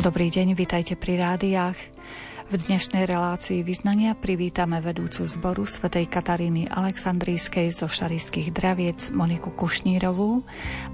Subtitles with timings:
[0.00, 1.76] Dobrý deň, vitajte pri rádiách.
[2.48, 10.40] V dnešnej relácii vyznania privítame vedúcu zboru svätej Kataríny Aleksandrískej zo Šarických draviec Moniku Kušnírovú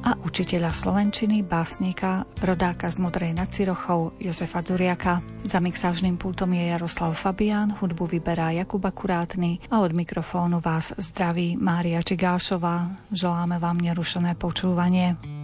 [0.02, 5.22] a učiteľa slovenčiny, básnika, rodáka z Modrej nad Cirochou Jozefa Zuriaka.
[5.46, 11.54] Za mixážnym pultom je Jaroslav Fabián, hudbu vyberá Jakub Akurátny a od mikrofónu vás zdraví
[11.54, 12.90] Mária Čigášová.
[13.14, 15.35] Želáme vám nerušené počúvanie.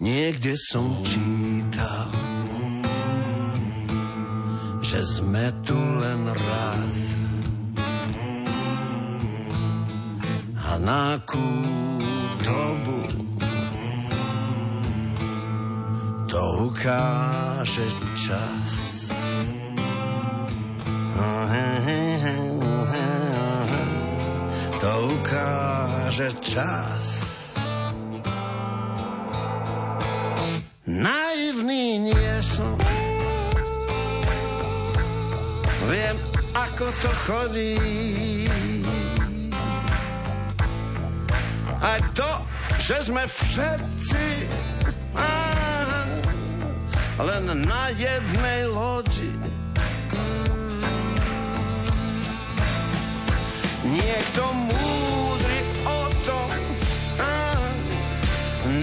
[0.00, 2.08] Niekde som čítal,
[4.80, 7.00] že sme tu len raz.
[10.56, 11.52] A na akú
[12.40, 13.00] dobu
[16.32, 18.72] to ukáže čas.
[24.80, 27.29] To ukáže čas.
[31.00, 32.76] Naivný nie som.
[35.88, 36.16] Viem,
[36.52, 37.72] ako to chodí.
[41.80, 42.28] Aj to,
[42.76, 44.44] že sme všetci
[47.16, 49.32] len na jednej lodi.
[53.88, 56.48] Niekto múdry o tom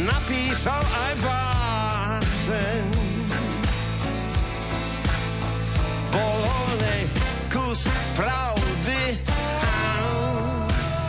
[0.01, 1.36] napísal aj vás
[8.17, 9.01] pravdy,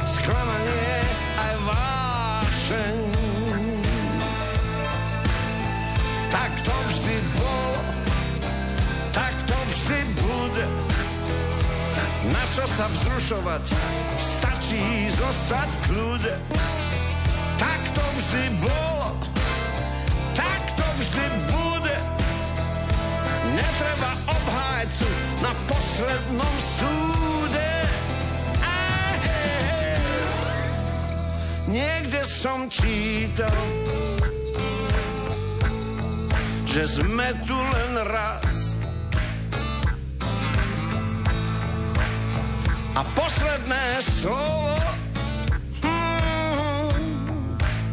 [0.05, 0.97] sklamanie
[1.41, 2.97] aj vášeň.
[6.29, 7.81] Tak to vždy bolo,
[9.17, 10.67] tak to vždy bude.
[12.29, 13.65] Na čo sa vzrušovať,
[14.21, 16.35] stačí zostať v kľude.
[17.57, 19.17] Tak to vždy bolo,
[20.99, 21.97] vždy bude.
[23.55, 24.11] Netreba
[24.89, 25.09] obhájcu
[25.43, 27.71] na poslednom súde.
[31.69, 33.53] Niekde som čítal,
[36.65, 38.73] že sme tu len raz.
[42.99, 44.75] A posledné slovo
[45.85, 46.89] hmm,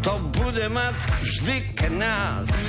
[0.02, 2.65] to bude mať vždy kňaz.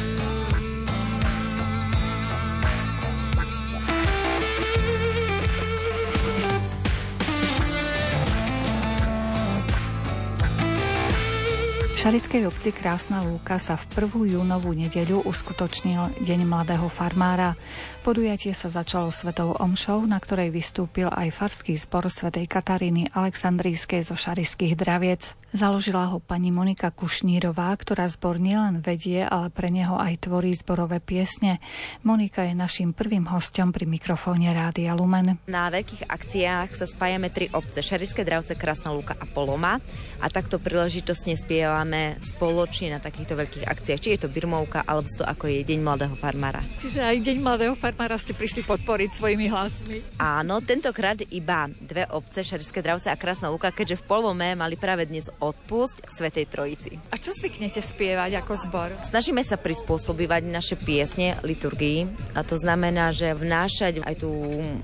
[12.06, 17.58] Šariskej obci Krásna Lúka sa v prvú júnovú nedeľu uskutočnil Deň mladého farmára.
[18.06, 24.14] Podujatie sa začalo svetou omšou, na ktorej vystúpil aj farský zbor svätej Kataríny Aleksandrískej zo
[24.14, 25.34] Šariských draviec.
[25.50, 31.02] Založila ho pani Monika Kušnírová, ktorá zbor nielen vedie, ale pre neho aj tvorí zborové
[31.02, 31.58] piesne.
[32.06, 35.42] Monika je našim prvým hostom pri mikrofóne Rádia Lumen.
[35.50, 39.82] Na veľkých akciách sa spájame tri obce, Šariské dravce, Krásna Lúka a Poloma
[40.22, 44.00] a takto príležitosne spievame spoločne na takýchto veľkých akciách.
[44.00, 46.60] Či je to Birmovka, alebo to ako je Deň mladého farmára.
[46.80, 50.18] Čiže aj Deň mladého farmára ste prišli podporiť svojimi hlasmi.
[50.18, 55.06] Áno, tentokrát iba dve obce, Šarické Dravce a Krásna Luka, keďže v Polome mali práve
[55.06, 56.98] dnes odpust k Svetej Trojici.
[57.12, 58.90] A čo zvyknete spievať ako zbor?
[59.06, 64.34] Snažíme sa prispôsobovať naše piesne liturgii a to znamená, že vnášať aj tú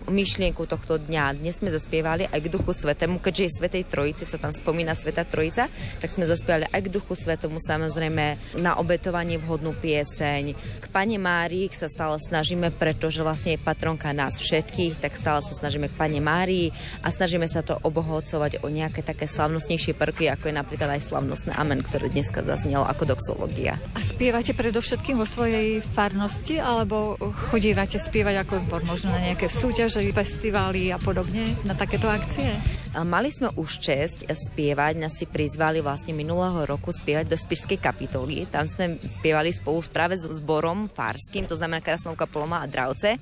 [0.06, 1.42] myšlienku tohto dňa.
[1.42, 5.26] Dnes sme zaspievali aj k Duchu Svetému, keďže je Svetej Trojici sa tam spomína Sveta
[5.26, 5.66] Trojica,
[5.98, 10.54] tak sme zaspievali aj k Duchu Svetému samozrejme na obetovanie vhodnú pieseň.
[10.54, 15.40] K Pane Márii sa stále snažíme pre pretože vlastne je patronka nás všetkých, tak stále
[15.40, 20.28] sa snažíme k Pane Márii a snažíme sa to obohocovať o nejaké také slavnostnejšie prvky,
[20.28, 23.80] ako je napríklad aj slavnostné Amen, ktoré dneska zaznelo ako doxológia.
[23.96, 27.16] A spievate predovšetkým vo svojej farnosti, alebo
[27.48, 32.52] chodívate spievať ako zbor, možno na nejaké súťaže, festivály a podobne, na takéto akcie?
[32.92, 38.50] Mali sme už čest spievať, nás si prizvali vlastne minulého roku spievať do Spišskej kapitoly.
[38.50, 43.20] Tam sme spievali spolu práve s zborom farským, to znamená Krasnovka Poloma a Dravce.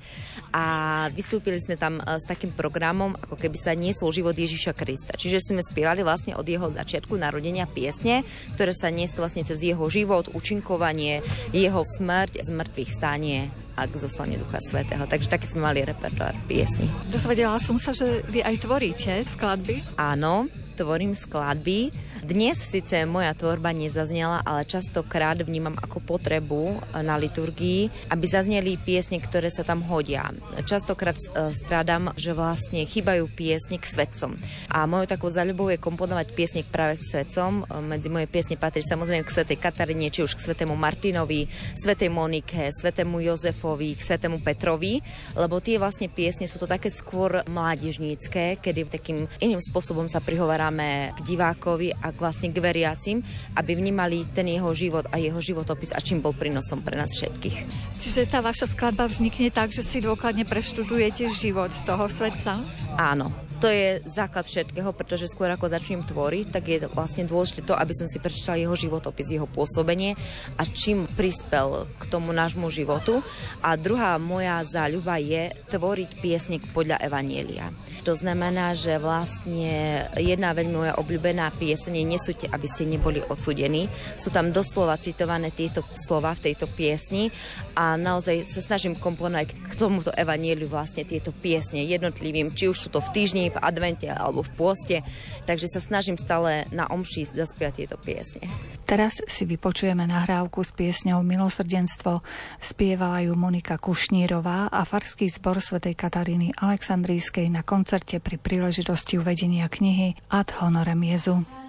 [0.49, 0.65] A
[1.13, 5.13] vystúpili sme tam e, s takým programom, ako keby sa niesol život Ježiša Krista.
[5.13, 8.25] Čiže sme spievali vlastne od jeho začiatku narodenia piesne,
[8.57, 11.21] ktoré sa niesli vlastne cez jeho život, učinkovanie,
[11.53, 15.07] jeho smrť, zmrtvých stanie a k zoslaniu Ducha Svetého.
[15.07, 16.85] Takže taký sme mali repertoár piesni.
[17.09, 19.97] Dozvedela som sa, že vy aj tvoríte skladby?
[19.97, 22.10] Áno, tvorím skladby.
[22.21, 29.17] Dnes síce moja tvorba nezaznela, ale častokrát vnímam ako potrebu na liturgii, aby zazneli piesne,
[29.17, 30.29] ktoré sa tam hodia.
[30.69, 34.37] Častokrát e, strádam, že vlastne chýbajú piesne k svetcom.
[34.69, 37.65] A mojou takou zaľubou je komponovať piesne práve k svetcom.
[37.65, 42.13] E, medzi moje piesne patrí samozrejme k svetej Kataríne, či už k svetému Martinovi, svetej
[42.13, 45.01] Monike, svetému Jozefovi, k svetému Petrovi,
[45.33, 51.17] lebo tie vlastne piesne sú to také skôr mládežnícke, kedy takým iným spôsobom sa prihovoráme
[51.17, 53.21] k divákovi a vlastne k veriacim,
[53.55, 57.57] aby vnímali ten jeho život a jeho životopis a čím bol prínosom pre nás všetkých.
[58.01, 62.57] Čiže tá vaša skladba vznikne tak, že si dôkladne preštudujete život toho svetca?
[62.97, 63.29] Áno,
[63.61, 67.93] to je základ všetkého, pretože skôr ako začnem tvoriť, tak je vlastne dôležité to, aby
[67.93, 70.17] som si prečítala jeho životopis, jeho pôsobenie
[70.57, 73.21] a čím prispel k tomu nášmu životu.
[73.61, 77.69] A druhá moja záľuba je tvoriť piesnik podľa Evanielia.
[78.01, 83.85] To znamená, že vlastne jedna veľmi moja obľúbená piesne Nesúďte, aby ste neboli odsudení.
[84.17, 87.29] Sú tam doslova citované tieto slova v tejto piesni
[87.77, 92.89] a naozaj sa snažím komponovať k tomuto evanieliu vlastne tieto piesne jednotlivým, či už sú
[92.89, 94.97] to v týždni, v advente alebo v pôste.
[95.45, 98.47] Takže sa snažím stále na omši zaspiať tieto piesne.
[98.87, 102.23] Teraz si vypočujeme nahrávku s piesňou Milosrdenstvo.
[102.59, 109.71] Spievala ju Monika Kušnírová a farský zbor svätej Kataríny Aleksandrískej na koncerte pri príležitosti uvedenia
[109.71, 111.60] knihy Ad honorem Jezu.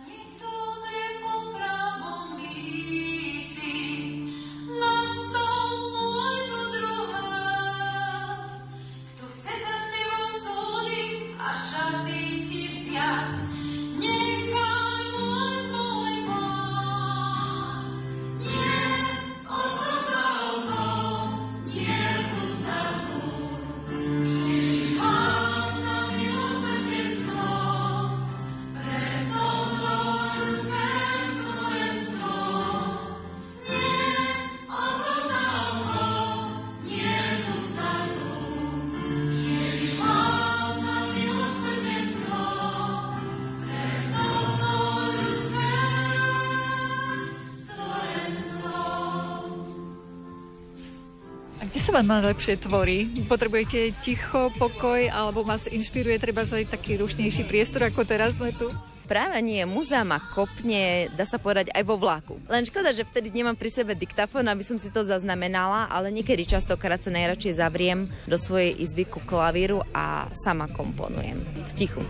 [52.02, 53.06] Sa najlepšie tvorí?
[53.30, 58.66] Potrebujete ticho, pokoj, alebo vás inšpiruje treba aj taký rušnejší priestor, ako teraz sme tu?
[59.12, 62.40] Práve nie, muza ma kopne, dá sa povedať, aj vo vlaku.
[62.48, 66.48] Len škoda, že vtedy nemám pri sebe diktafón, aby som si to zaznamenala, ale niekedy
[66.48, 72.00] častokrát sa najradšej zavriem do svojej izby ku klavíru a sama komponujem v tichu.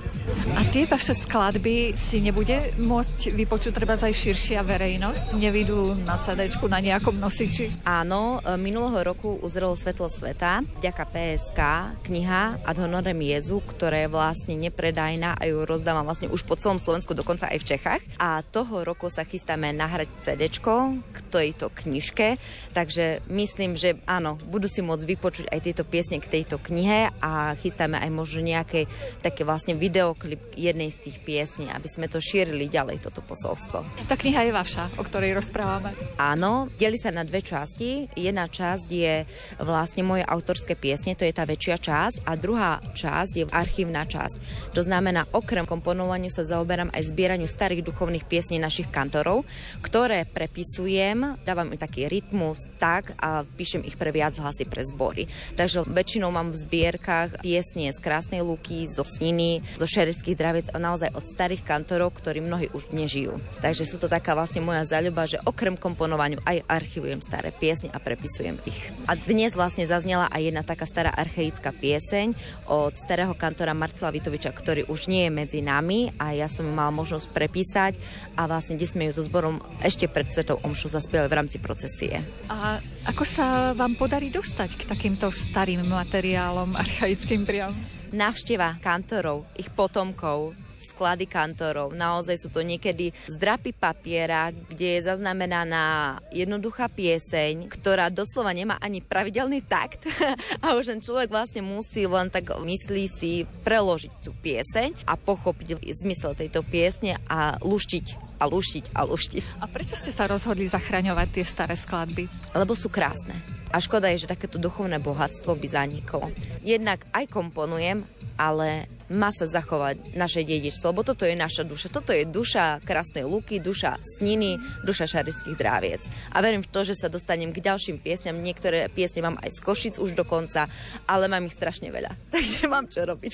[0.55, 5.43] A tie vaše skladby si nebude môcť vypočuť treba aj širšia verejnosť?
[5.43, 7.83] Nevidú na CD, na nejakom nosiči?
[7.83, 11.61] Áno, e, minulého roku uzrelo Svetlo sveta, vďaka PSK,
[12.07, 16.79] kniha Ad honorem Jezu, ktorá je vlastne nepredajná a ju rozdávam vlastne už po celom
[16.79, 18.03] Slovensku Slovensku, dokonca aj v Čechách.
[18.21, 22.37] A toho roku sa chystáme nahrať CD k tejto knižke,
[22.77, 27.57] takže myslím, že áno, budú si môcť vypočuť aj tieto piesne k tejto knihe a
[27.57, 28.85] chystáme aj možno nejaké
[29.25, 33.81] také vlastne videoklip jednej z tých piesní, aby sme to šírili ďalej, toto posolstvo.
[34.05, 35.97] Tá kniha je vaša, o ktorej rozprávame.
[36.21, 38.13] Áno, deli sa na dve časti.
[38.13, 39.25] Jedna časť je
[39.65, 44.69] vlastne moje autorské piesne, to je tá väčšia časť a druhá časť je archívna časť.
[44.77, 49.45] To znamená, okrem komponovania sa zaoberám zaoberám aj zbieraniu starých duchovných piesní našich kantorov,
[49.85, 55.29] ktoré prepisujem, dávam im taký rytmus tak a píšem ich pre viac hlasy pre zbory.
[55.53, 60.81] Takže väčšinou mám v zbierkach piesne z Krásnej Luky, zo Sniny, zo Šerických draviec a
[60.81, 63.37] naozaj od starých kantorov, ktorí mnohí už nežijú.
[63.61, 68.01] Takže sú to taká vlastne moja záľuba, že okrem komponovaniu aj archivujem staré piesne a
[68.01, 68.81] prepisujem ich.
[69.05, 72.33] A dnes vlastne zaznela aj jedna taká stará archeická pieseň
[72.65, 76.95] od starého kantora Marcela Vitoviča, ktorý už nie je medzi nami a ja som mal
[76.95, 77.93] možnosť prepísať
[78.39, 82.23] a vlastne kde sme ju so zborom ešte pred Svetou Omšu zaspievali v rámci procesie.
[82.47, 82.79] A
[83.11, 87.75] ako sa vám podarí dostať k takýmto starým materiálom, archaickým priam?
[88.13, 90.55] Návšteva kantorov, ich potomkov,
[90.93, 91.97] sklady kantorov.
[91.97, 99.01] Naozaj sú to niekedy zdrapy papiera, kde je zaznamenaná jednoduchá pieseň, ktorá doslova nemá ani
[99.01, 100.05] pravidelný takt
[100.65, 105.81] a už ten človek vlastne musí len tak myslí si preložiť tú pieseň a pochopiť
[106.05, 109.63] zmysel tejto piesne a luštiť a luštiť a luštiť.
[109.63, 112.27] A prečo ste sa rozhodli zachraňovať tie staré skladby?
[112.59, 113.39] Lebo sú krásne.
[113.73, 116.29] A škoda je, že takéto duchovné bohatstvo by zaniklo.
[116.61, 118.05] Jednak aj komponujem,
[118.37, 121.93] ale má sa zachovať naše dedičstvo, lebo toto je naša duša.
[121.93, 126.03] Toto je duša Krásnej Luky, duša Sniny, duša Šarických dráviec.
[126.33, 128.41] A verím v to, že sa dostanem k ďalším piesňam.
[128.41, 130.67] Niektoré piesne mám aj z Košic už dokonca,
[131.05, 132.17] ale mám ich strašne veľa.
[132.35, 133.33] Takže mám čo robiť.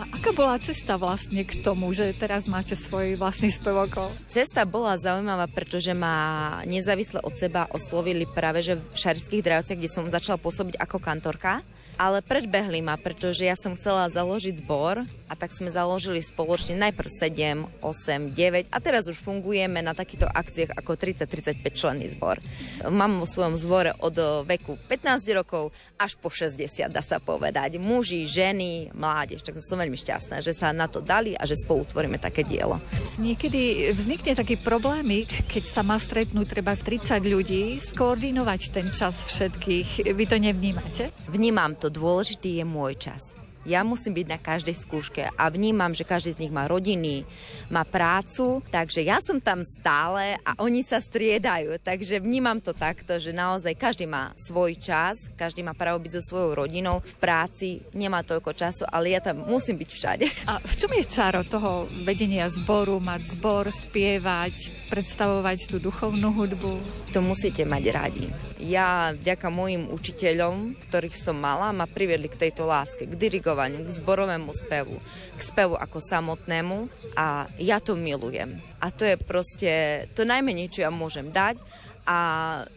[0.00, 4.08] A aká bola cesta vlastne k tomu, že teraz máte svoj vlastný spevokol?
[4.32, 9.92] Cesta bola zaujímavá, pretože ma nezávisle od seba oslovili práve že v Šarických drávciach, kde
[9.92, 11.60] som začala pôsobiť ako kantorka
[12.00, 17.06] ale predbehli ma, pretože ja som chcela založiť zbor a tak sme založili spoločne najprv
[17.06, 22.42] 7, 8, 9 a teraz už fungujeme na takýchto akciách ako 30-35 členný zbor.
[22.90, 27.78] Mám vo svojom zbore od veku 15 rokov až po 60, dá sa povedať.
[27.78, 29.46] Muži, ženy, mládež.
[29.46, 32.82] Tak som veľmi šťastná, že sa na to dali a že spolu tvoríme také dielo.
[33.20, 39.22] Niekedy vznikne taký problémik, keď sa má stretnúť treba z 30 ľudí, skoordinovať ten čas
[39.28, 40.10] všetkých.
[40.10, 41.12] Vy to nevnímate?
[41.28, 41.92] Vnímam to.
[41.92, 46.40] Dôležitý je môj čas ja musím byť na každej skúške a vnímam, že každý z
[46.46, 47.28] nich má rodiny,
[47.68, 51.76] má prácu, takže ja som tam stále a oni sa striedajú.
[51.84, 56.32] Takže vnímam to takto, že naozaj každý má svoj čas, každý má právo byť so
[56.32, 60.26] svojou rodinou v práci, nemá toľko času, ale ja tam musím byť všade.
[60.50, 66.72] A v čom je čaro toho vedenia zboru, mať zbor, spievať, predstavovať tú duchovnú hudbu?
[67.12, 68.26] To musíte mať radi.
[68.60, 73.82] Ja vďaka mojim učiteľom, ktorých som mala, ma priviedli k tejto láske, k dirigovaniu dirigovaniu,
[73.82, 74.96] k zborovému spevu,
[75.34, 76.86] k spevu ako samotnému
[77.18, 78.62] a ja to milujem.
[78.78, 81.58] A to je proste to najmenej, čo ja môžem dať
[82.06, 82.18] a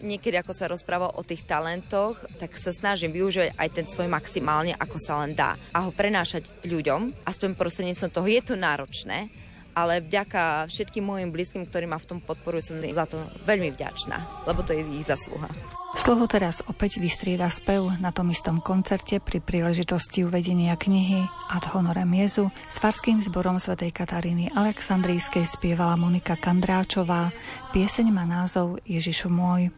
[0.02, 4.74] niekedy, ako sa rozpráva o tých talentoch, tak sa snažím využívať aj ten svoj maximálne,
[4.76, 5.56] ako sa len dá.
[5.72, 8.28] A ho prenášať ľuďom, aspoň prostredníctvom toho.
[8.28, 9.30] Je to náročné,
[9.74, 14.46] ale vďaka všetkým mojim blízkym, ktorí ma v tom podporujú, som za to veľmi vďačná,
[14.46, 15.50] lebo to je ich zasluha.
[15.94, 21.22] Slovo teraz opäť vystrieda spev na tom istom koncerte pri príležitosti uvedenia knihy
[21.54, 27.30] Ad honorem Jezu s farským zborom svätej Kataríny Aleksandrijskej spievala Monika Kandráčová.
[27.78, 29.70] Pieseň má názov Ježišu môj.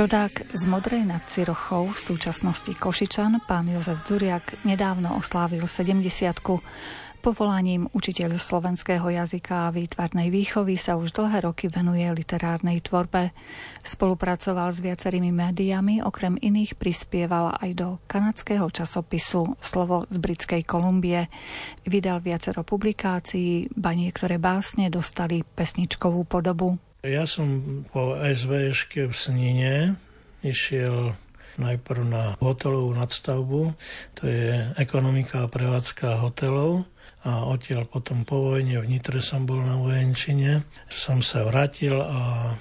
[0.00, 6.00] Rodák z Modrej nad Cirochou, v súčasnosti Košičan, pán Jozef Zuriak, nedávno oslávil 70
[7.20, 13.36] Povolaním učiteľ slovenského jazyka a výtvarnej výchovy sa už dlhé roky venuje literárnej tvorbe.
[13.84, 21.28] Spolupracoval s viacerými médiami, okrem iných prispieval aj do kanadského časopisu Slovo z Britskej Kolumbie.
[21.84, 26.89] Vydal viacero publikácií, ba niektoré básne dostali pesničkovú podobu.
[27.00, 29.96] Ja som po SVŠke v Snine
[30.44, 31.16] išiel
[31.56, 33.72] najprv na hotelovú nadstavbu,
[34.12, 36.84] to je ekonomika a prevádzka hotelov
[37.24, 40.60] a odtiaľ potom po vojne v Nitre som bol na vojenčine.
[40.92, 42.52] Som sa vrátil a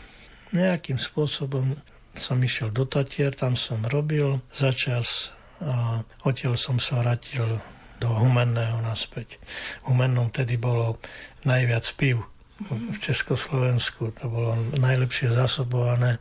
[0.55, 1.75] nejakým spôsobom
[2.15, 7.59] som išiel do Tatier, tam som robil za čas a odtiaľ som sa vrátil
[7.99, 9.35] do Humenného naspäť.
[9.83, 10.95] V Humennom tedy bolo
[11.43, 12.23] najviac piv
[12.67, 14.11] v Československu.
[14.19, 16.19] To bolo najlepšie zasobované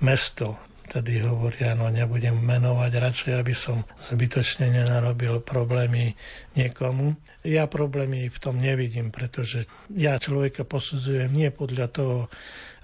[0.00, 0.56] mesto.
[0.88, 6.16] Tedy hovoria, no nebudem menovať radšej, aby som zbytočne nenarobil problémy
[6.56, 7.12] niekomu.
[7.44, 12.18] Ja problémy v tom nevidím, pretože ja človeka posudzujem nie podľa toho,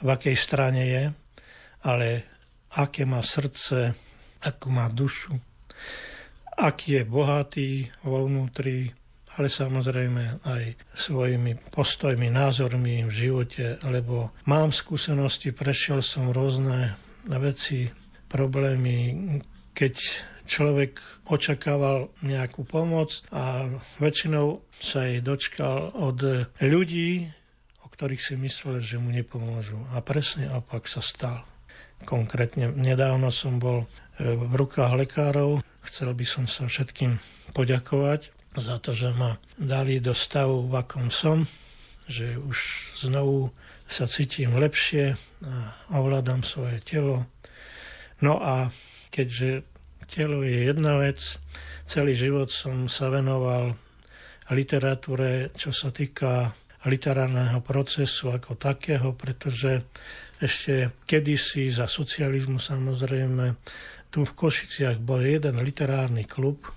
[0.05, 1.05] v akej strane je,
[1.89, 2.09] ale
[2.77, 3.97] aké má srdce,
[4.45, 5.33] akú má dušu,
[6.61, 7.69] aký je bohatý
[8.05, 8.93] vo vnútri,
[9.35, 10.65] ale samozrejme aj
[10.95, 16.95] svojimi postojmi, názormi v živote, lebo mám skúsenosti, prešiel som rôzne
[17.27, 17.91] veci,
[18.31, 19.39] problémy,
[19.75, 19.95] keď
[20.45, 20.99] človek
[21.31, 23.71] očakával nejakú pomoc a
[24.03, 27.31] väčšinou sa jej dočkal od ľudí,
[27.81, 29.79] o ktorých si myslel, že mu nepomôžu.
[29.95, 31.47] A presne opak sa stal.
[32.05, 33.87] Konkrétne nedávno som bol
[34.19, 35.63] v rukách lekárov.
[35.87, 37.17] Chcel by som sa všetkým
[37.55, 41.43] poďakovať za to, že ma dali do stavu, v akom som,
[42.07, 42.59] že už
[43.07, 43.51] znovu
[43.85, 45.55] sa cítim lepšie a
[45.93, 47.29] ovládam svoje telo.
[48.23, 48.73] No a
[49.13, 49.67] keďže
[50.09, 51.21] telo je jedna vec,
[51.85, 53.77] celý život som sa venoval
[54.53, 56.53] literatúre, čo sa týka
[56.85, 59.89] literárneho procesu ako takého, pretože
[60.37, 63.57] ešte kedysi za socializmu samozrejme
[64.13, 66.69] tu v Košiciach bol jeden literárny klub,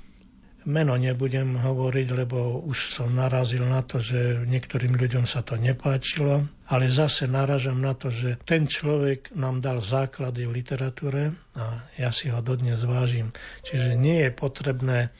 [0.68, 6.44] Meno nebudem hovoriť, lebo už som narazil na to, že niektorým ľuďom sa to nepáčilo,
[6.68, 12.12] ale zase naražam na to, že ten človek nám dal základy v literatúre a ja
[12.12, 13.32] si ho dodnes vážim.
[13.64, 15.16] Čiže nie je potrebné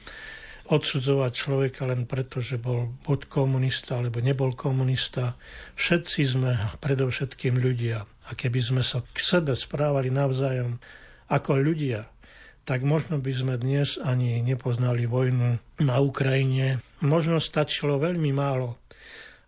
[0.68, 5.32] odsudzovať človeka len preto, že bol buď komunista alebo nebol komunista.
[5.80, 8.04] Všetci sme predovšetkým ľudia.
[8.04, 10.76] A keby sme sa k sebe správali navzájom
[11.32, 12.04] ako ľudia,
[12.68, 16.84] tak možno by sme dnes ani nepoznali vojnu na Ukrajine.
[17.00, 18.76] Možno stačilo veľmi málo,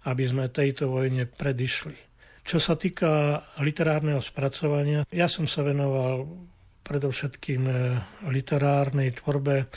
[0.09, 1.93] aby sme tejto vojne predišli.
[2.41, 6.25] Čo sa týka literárneho spracovania, ja som sa venoval
[6.81, 7.75] predovšetkým e,
[8.33, 9.69] literárnej tvorbe.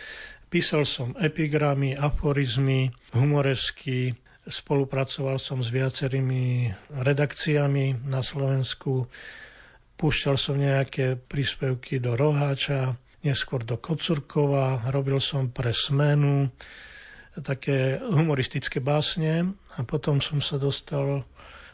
[0.48, 4.16] Písal som epigramy, aforizmy, humoresky,
[4.48, 9.12] spolupracoval som s viacerými redakciami na Slovensku,
[10.00, 16.52] púšťal som nejaké príspevky do Roháča, neskôr do Kocurkova, robil som pre Smenu
[17.34, 21.26] také humoristické básne a potom som sa dostal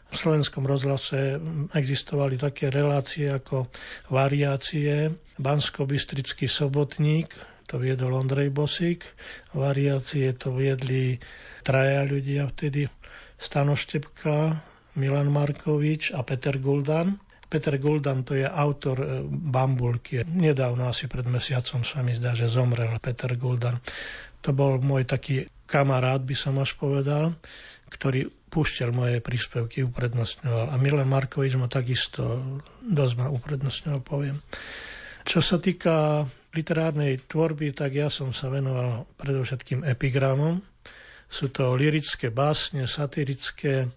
[0.10, 1.38] v slovenskom rozhlase
[1.76, 3.70] existovali také relácie ako
[4.10, 7.30] variácie, Bansko-Bystrický sobotník,
[7.70, 9.06] to viedol Ondrej Bosík,
[9.54, 11.22] variácie to viedli
[11.62, 12.90] traja ľudia vtedy,
[13.38, 14.66] Stano Štepka,
[14.98, 17.29] Milan Markovič a Peter Guldan.
[17.50, 20.22] Peter Guldan to je autor e, Bambulky.
[20.22, 23.82] Nedávno, asi pred mesiacom sa mi zdá, že zomrel Peter Guldan.
[24.46, 27.34] To bol môj taký kamarát, by som až povedal,
[27.90, 30.70] ktorý púšťal moje príspevky, uprednostňoval.
[30.70, 32.38] A Milan Markovič ma takisto
[32.86, 34.38] dosť ma uprednostňoval, poviem.
[35.26, 40.62] Čo sa týka literárnej tvorby, tak ja som sa venoval predovšetkým epigramom.
[41.30, 43.90] Sú to lirické básne, satirické,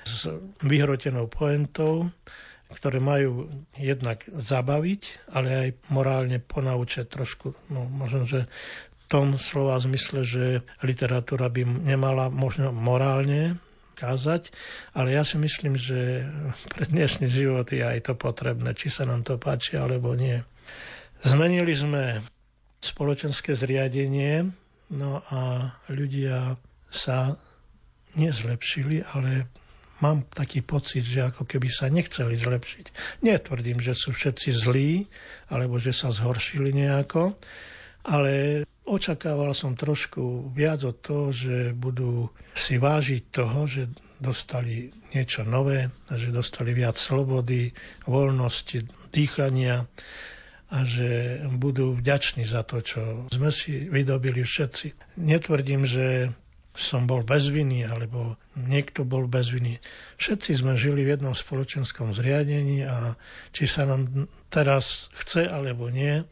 [0.00, 0.24] s
[0.64, 2.08] vyhrotenou poentou
[2.70, 7.54] ktoré majú jednak zabaviť, ale aj morálne ponaučiť trošku.
[7.74, 10.44] No, možno, že v tom slova zmysle, že
[10.86, 13.58] literatúra by nemala možno morálne
[13.98, 14.48] kázať,
[14.96, 16.24] ale ja si myslím, že
[16.72, 20.40] pre dnešný život je aj to potrebné, či sa nám to páči alebo nie.
[21.20, 22.24] Zmenili sme
[22.80, 24.48] spoločenské zriadenie,
[24.96, 26.56] no a ľudia
[26.88, 27.36] sa
[28.16, 29.52] nezlepšili, ale
[30.00, 32.86] mám taký pocit, že ako keby sa nechceli zlepšiť.
[33.24, 35.06] Netvrdím, že sú všetci zlí,
[35.52, 37.36] alebo že sa zhoršili nejako,
[38.08, 43.86] ale očakával som trošku viac od toho, že budú si vážiť toho, že
[44.20, 47.72] dostali niečo nové, že dostali viac slobody,
[48.04, 49.88] voľnosti, dýchania
[50.70, 55.18] a že budú vďační za to, čo sme si vydobili všetci.
[55.18, 56.30] Netvrdím, že
[56.70, 59.82] som bol bez viny, alebo niekto bol bez viny.
[60.22, 63.18] Všetci sme žili v jednom spoločenskom zriadení a
[63.50, 66.22] či sa nám teraz chce alebo nie,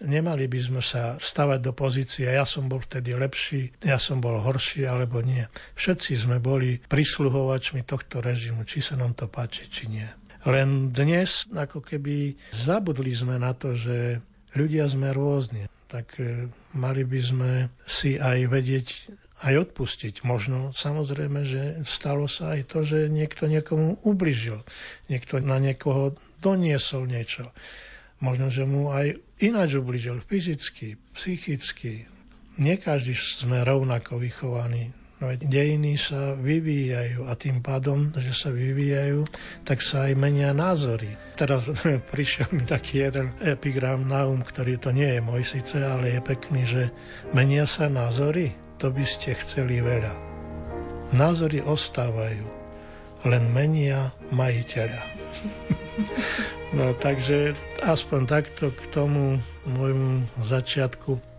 [0.00, 4.40] nemali by sme sa stavať do pozície, ja som bol vtedy lepší, ja som bol
[4.40, 5.44] horší alebo nie.
[5.76, 10.08] Všetci sme boli prisluhovačmi tohto režimu, či sa nám to páči, či nie.
[10.48, 14.24] Len dnes ako keby zabudli sme na to, že
[14.56, 16.46] ľudia sme rôzni tak e,
[16.78, 17.50] mali by sme
[17.82, 18.86] si aj vedieť
[19.40, 20.22] aj odpustiť.
[20.22, 24.60] Možno samozrejme, že stalo sa aj to, že niekto niekomu ubližil.
[25.08, 27.48] Niekto na niekoho doniesol niečo.
[28.20, 32.04] Možno, že mu aj ináč ubližil fyzicky, psychicky.
[32.60, 34.92] Nie každý sme rovnako vychovaní.
[35.20, 39.28] No dejiny sa vyvíjajú a tým pádom, že sa vyvíjajú,
[39.68, 41.12] tak sa aj menia názory.
[41.36, 41.68] Teraz
[42.12, 46.20] prišiel mi taký jeden epigram na um, ktorý to nie je môj síce, ale je
[46.24, 46.82] pekný, že
[47.36, 50.16] menia sa názory to by ste chceli veľa.
[51.12, 52.48] Názory ostávajú,
[53.28, 55.04] len menia majiteľa.
[56.76, 57.52] no takže
[57.84, 59.36] aspoň takto k tomu
[59.68, 61.29] môjmu začiatku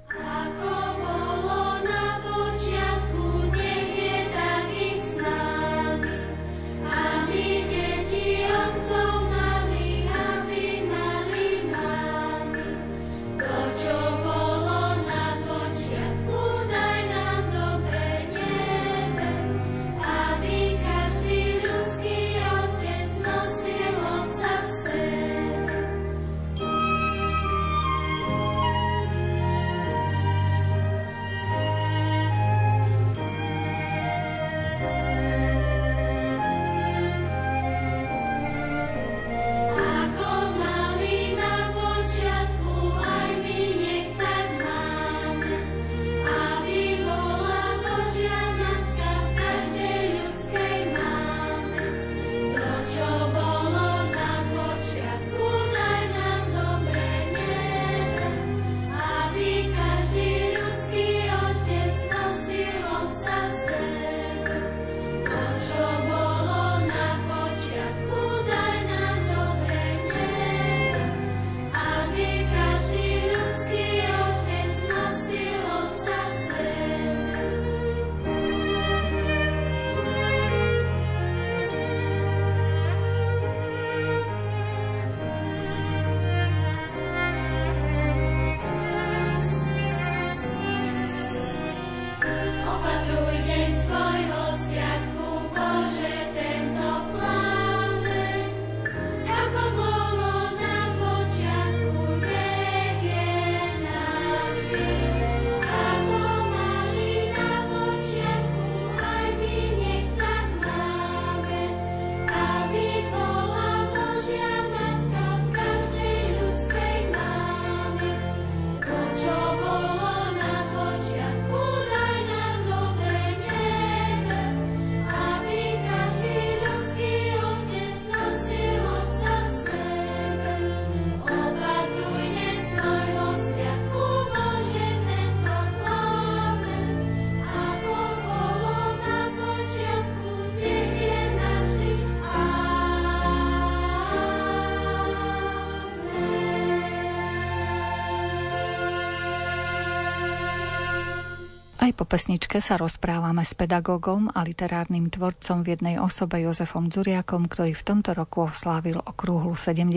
[152.01, 157.77] po pesničke sa rozprávame s pedagógom a literárnym tvorcom v jednej osobe Jozefom Dzuriakom, ktorý
[157.77, 159.93] v tomto roku oslávil okrúhlu 70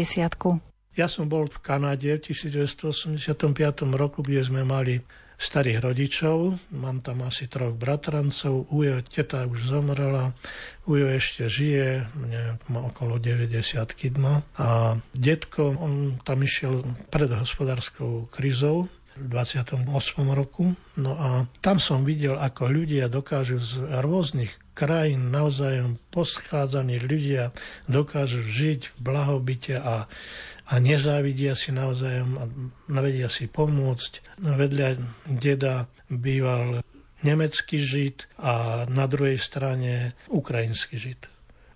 [1.00, 3.16] Ja som bol v Kanade v 1985
[3.96, 5.00] roku, kde sme mali
[5.40, 6.60] starých rodičov.
[6.76, 8.68] Mám tam asi troch bratrancov.
[8.68, 10.36] Ujo teta už zomrela,
[10.84, 13.48] Ujo ešte žije, neviem, má okolo 90
[14.12, 14.44] dma.
[14.60, 19.87] A detko, on tam išiel pred hospodárskou krizou, v 28.
[20.35, 20.74] roku.
[20.98, 27.55] No a tam som videl, ako ľudia dokážu z rôznych krajín navzájom poschádzaní ľudia
[27.87, 30.11] dokážu žiť v blahobite a,
[30.66, 32.44] a nezávidia si navzájom a
[32.98, 34.42] vedia si pomôcť.
[34.42, 34.88] Vedľa
[35.31, 36.83] deda býval
[37.24, 41.20] nemecký žid a na druhej strane ukrajinský žid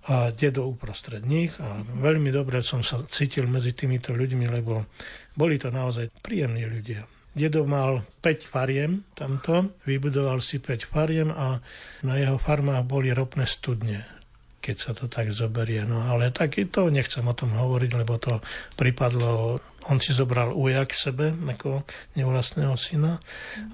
[0.08, 4.88] a dedo uprostred nich a veľmi dobre som sa cítil medzi týmito ľuďmi, lebo
[5.36, 7.17] boli to naozaj príjemní ľudia.
[7.36, 11.60] Dedo mal 5 fariem tamto, vybudoval si 5 fariem a
[12.02, 14.18] na jeho farmách boli ropné studne
[14.58, 15.80] keď sa to tak zoberie.
[15.88, 18.44] No ale tak to nechcem o tom hovoriť, lebo to
[18.76, 21.82] pripadlo on si zobral uja k sebe, ako
[22.14, 23.18] nevlastného syna,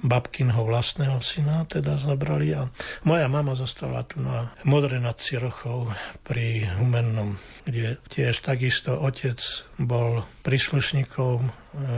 [0.00, 2.70] babkinho vlastného syna teda zabrali a
[3.03, 5.90] moja mama zostala tu na Modre nad Cirochou
[6.22, 9.38] pri Humennom, kde tiež takisto otec
[9.77, 11.50] bol príslušníkom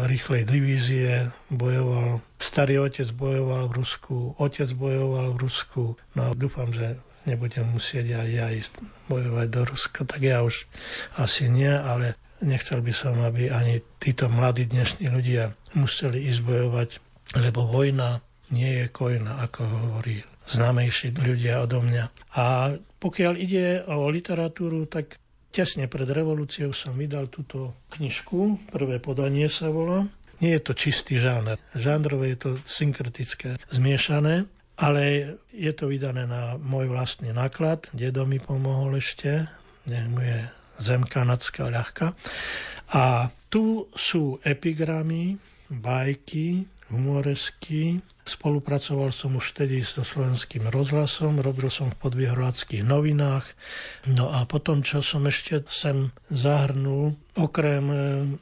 [0.09, 5.85] rýchlej divízie, bojoval, starý otec bojoval v Rusku, otec bojoval v Rusku,
[6.17, 8.73] no dúfam, že nebudem musieť aj ja ísť
[9.11, 10.65] bojovať do Ruska, tak ja už
[11.19, 16.89] asi nie, ale Nechcel by som, aby ani títo mladí dnešní ľudia museli ísť bojovať,
[17.41, 18.21] lebo vojna
[18.53, 22.05] nie je kojna, ako hovorí známejší ľudia odo mňa.
[22.39, 25.19] A pokiaľ ide o literatúru, tak
[25.51, 30.07] tesne pred revolúciou som vydal túto knižku, prvé podanie sa volá.
[30.39, 31.57] Nie je to čistý žáner.
[31.73, 34.45] Žánrové je to synkretické, zmiešané,
[34.77, 37.89] ale je to vydané na môj vlastný náklad.
[37.97, 39.49] Dedo mi pomohol ešte,
[39.89, 40.45] mu je
[40.81, 42.13] zem kanadská ľahka.
[42.93, 45.39] A tu sú epigramy,
[45.71, 47.99] bajky, humoresky.
[48.27, 53.47] Spolupracoval som už vtedy so slovenským rozhlasom, robil som v podvihorláckých novinách.
[54.11, 57.97] No a potom, čo som ešte sem zahrnul, okrem e,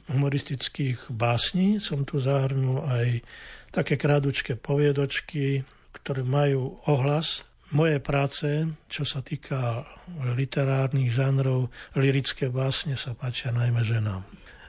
[0.09, 3.21] humoristických básní, som tu zahrnul aj
[3.69, 5.61] také krádučké poviedočky,
[5.93, 9.87] ktoré majú ohlas moje práce, čo sa týka
[10.21, 14.21] literárnych žánrov, lirické básne sa páčia najmä ženám.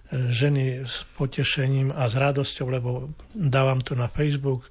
[0.06, 4.70] Ženy s potešením a s radosťou, lebo dávam to na Facebook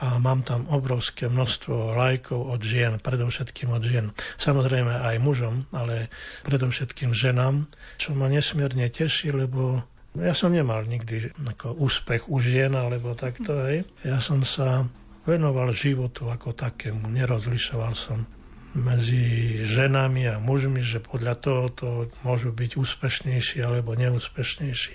[0.00, 4.08] a mám tam obrovské množstvo lajkov od žien, predovšetkým od žien.
[4.40, 6.08] Samozrejme aj mužom, ale
[6.48, 7.68] predovšetkým ženám,
[8.00, 9.84] čo ma nesmierne teší, lebo
[10.16, 13.84] ja som nemal nikdy ako úspech u žien, alebo takto, hej.
[14.00, 14.88] Ja som sa
[15.30, 17.06] venoval životu ako takému.
[17.06, 18.26] Nerozlišoval som
[18.74, 21.88] medzi ženami a mužmi, že podľa toho to
[22.22, 24.94] môžu byť úspešnejší alebo neúspešnejší.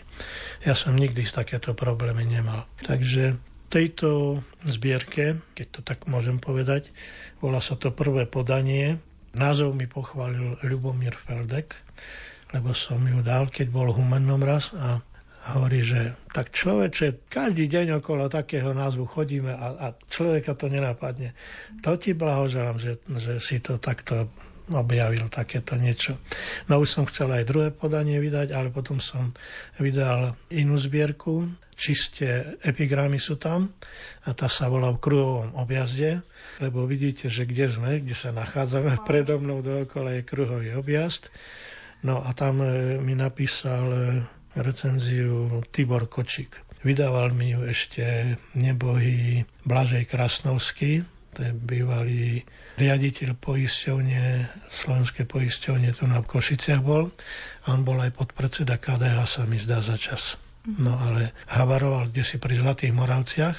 [0.64, 2.68] Ja som nikdy takéto problémy nemal.
[2.84, 3.36] Takže
[3.68, 6.96] tejto zbierke, keď to tak môžem povedať,
[7.44, 9.04] volá sa to prvé podanie.
[9.36, 11.76] Názov mi pochválil Ľubomír Feldek,
[12.56, 15.04] lebo som ju dal, keď bol humennom raz a
[15.54, 21.38] hovorí, že tak človeče, každý deň okolo takého názvu chodíme a, a človeka to nenapadne.
[21.86, 24.34] To ti blahoželám, že, že si to takto
[24.74, 26.18] objavil takéto niečo.
[26.66, 29.30] No už som chcel aj druhé podanie vydať, ale potom som
[29.78, 33.76] vydal inú zbierku, čiste epigramy sú tam
[34.26, 36.24] a tá sa volá v kruhovom objazde,
[36.64, 41.30] lebo vidíte, že kde sme, kde sa nachádzame, predo mnou dookola je kruhový objazd.
[42.06, 44.00] No a tam e, mi napísal e,
[44.56, 46.64] recenziu Tibor Kočík.
[46.86, 51.02] Vydával mi ju ešte nebohý Blažej Krasnovský,
[51.36, 52.48] to je bývalý
[52.80, 57.12] riaditeľ poisťovne, slovenské poisťovne tu na Košiciach bol.
[57.68, 60.40] A on bol aj podpredseda KDH, sa mi zdá za čas.
[60.66, 63.58] No ale havaroval kde si pri Zlatých Moravciach.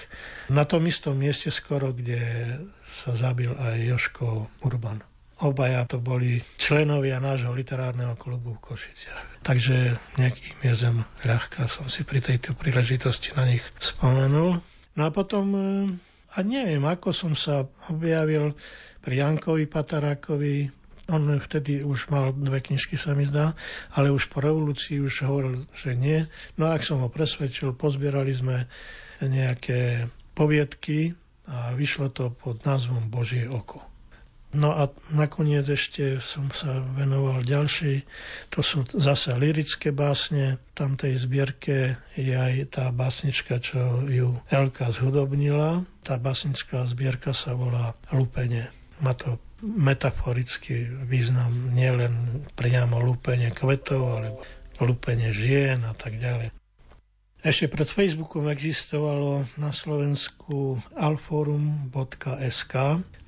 [0.50, 2.18] Na tom istom mieste skoro, kde
[2.82, 4.26] sa zabil aj Joško
[4.64, 5.15] Urban.
[5.36, 9.44] Obaja to boli členovia nášho literárneho klubu v Košiciach.
[9.44, 14.64] Takže nejakým jezem ľahká som si pri tejto príležitosti na nich spomenul.
[14.96, 15.68] No a potom, e,
[16.32, 18.56] a neviem, ako som sa objavil
[19.04, 20.72] pri Jankovi Patarákovi,
[21.06, 23.54] on vtedy už mal dve knižky, sa mi zdá,
[23.94, 26.26] ale už po revolúcii už hovoril, že nie.
[26.58, 28.66] No a ak som ho presvedčil, pozbierali sme
[29.22, 31.14] nejaké poviedky
[31.46, 33.95] a vyšlo to pod názvom Božie oko.
[34.56, 38.08] No a nakoniec ešte som sa venoval ďalšej,
[38.48, 40.56] to sú zase lirické básne.
[40.72, 45.84] Tam tej zbierke je aj tá básnička, čo ju Elka zhudobnila.
[46.00, 48.72] Tá básnická zbierka sa volá Lupene.
[49.04, 54.40] Má to metaforický význam, nielen priamo lúpenie kvetov, alebo
[54.80, 56.52] lúpenie žien a tak ďalej.
[57.44, 62.74] Ešte pred Facebookom existovalo na Slovensku alforum.sk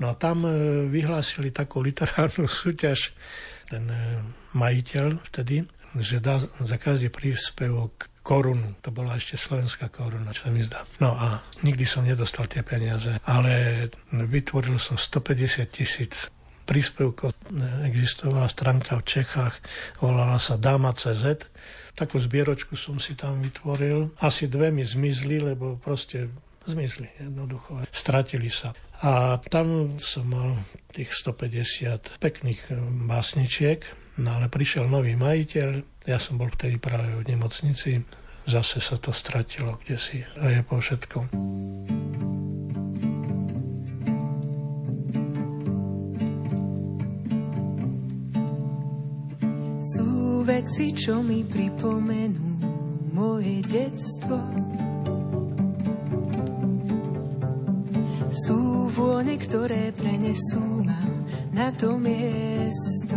[0.01, 0.53] no a tam e,
[0.89, 3.13] vyhlásili takú literárnu súťaž
[3.69, 4.25] ten e,
[4.57, 5.69] majiteľ vtedy,
[6.01, 8.77] že dá za každý príspevok korunu.
[8.85, 10.85] To bola ešte slovenská koruna, čo sa mi zdá.
[11.01, 16.29] No a nikdy som nedostal tie peniaze, ale vytvoril som 150 tisíc
[16.69, 17.33] príspevkov.
[17.89, 19.65] Existovala stránka v Čechách,
[20.05, 21.49] volala sa Dama.cz
[21.99, 24.15] Takú zbieročku som si tam vytvoril.
[24.23, 26.31] Asi dve mi zmizli, lebo proste
[26.63, 27.83] zmizli jednoducho.
[27.91, 28.71] Stratili sa.
[29.03, 30.63] A tam som mal
[30.95, 32.71] tých 150 pekných
[33.07, 33.83] básničiek,
[34.23, 35.71] no ale prišiel nový majiteľ,
[36.07, 38.03] ja som bol vtedy práve v nemocnici,
[38.47, 41.31] zase sa to stratilo kde si a je po všetkom.
[49.79, 52.51] Sú veci, čo mi pripomenú
[53.15, 54.35] moje detstvo.
[58.43, 60.99] Sú vône, ktoré prenesú ma
[61.55, 63.15] na to miesto.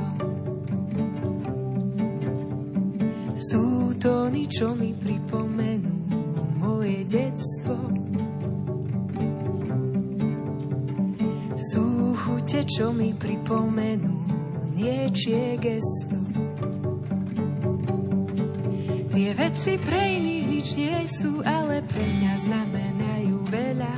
[3.42, 5.98] Sú tóny, čo mi pripomenú
[6.62, 7.78] moje detstvo.
[11.74, 14.14] Sú chute, čo mi pripomenú
[14.78, 16.31] niečie gesto.
[19.12, 23.94] Tie veci pre iných nič nie sú, ale pre mňa znamenajú veľa.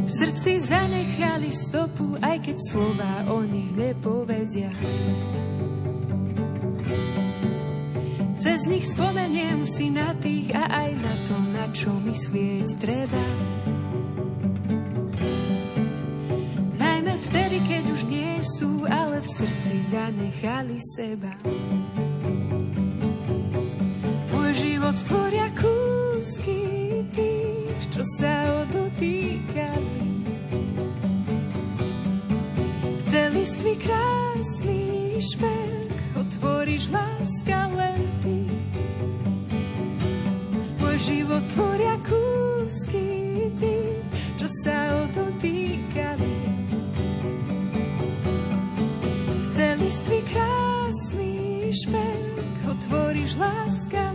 [0.00, 4.72] V srdci zanechali stopu, aj keď slova o nich nepovedia.
[8.40, 13.57] Cez nich spomeniem si na tých a aj na to, na čo myslieť treba.
[17.68, 21.30] Keď už nie sú, ale v srdci zanechali seba.
[24.32, 30.00] Môj život tvoria kúsky tých, čo sa odotýkali.
[32.72, 38.48] V celiství krásny šperk otvoríš láska len ty.
[40.80, 43.06] Môj život tvoria kúsky
[43.60, 44.02] tých,
[44.40, 46.27] čo sa odotýkali.
[52.88, 54.07] Otvoríš láskavé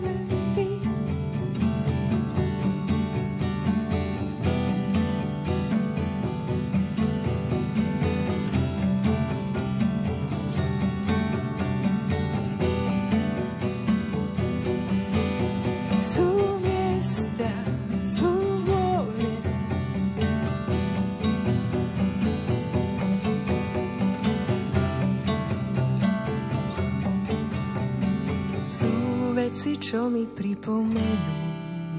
[29.94, 31.38] čo mi pripomenú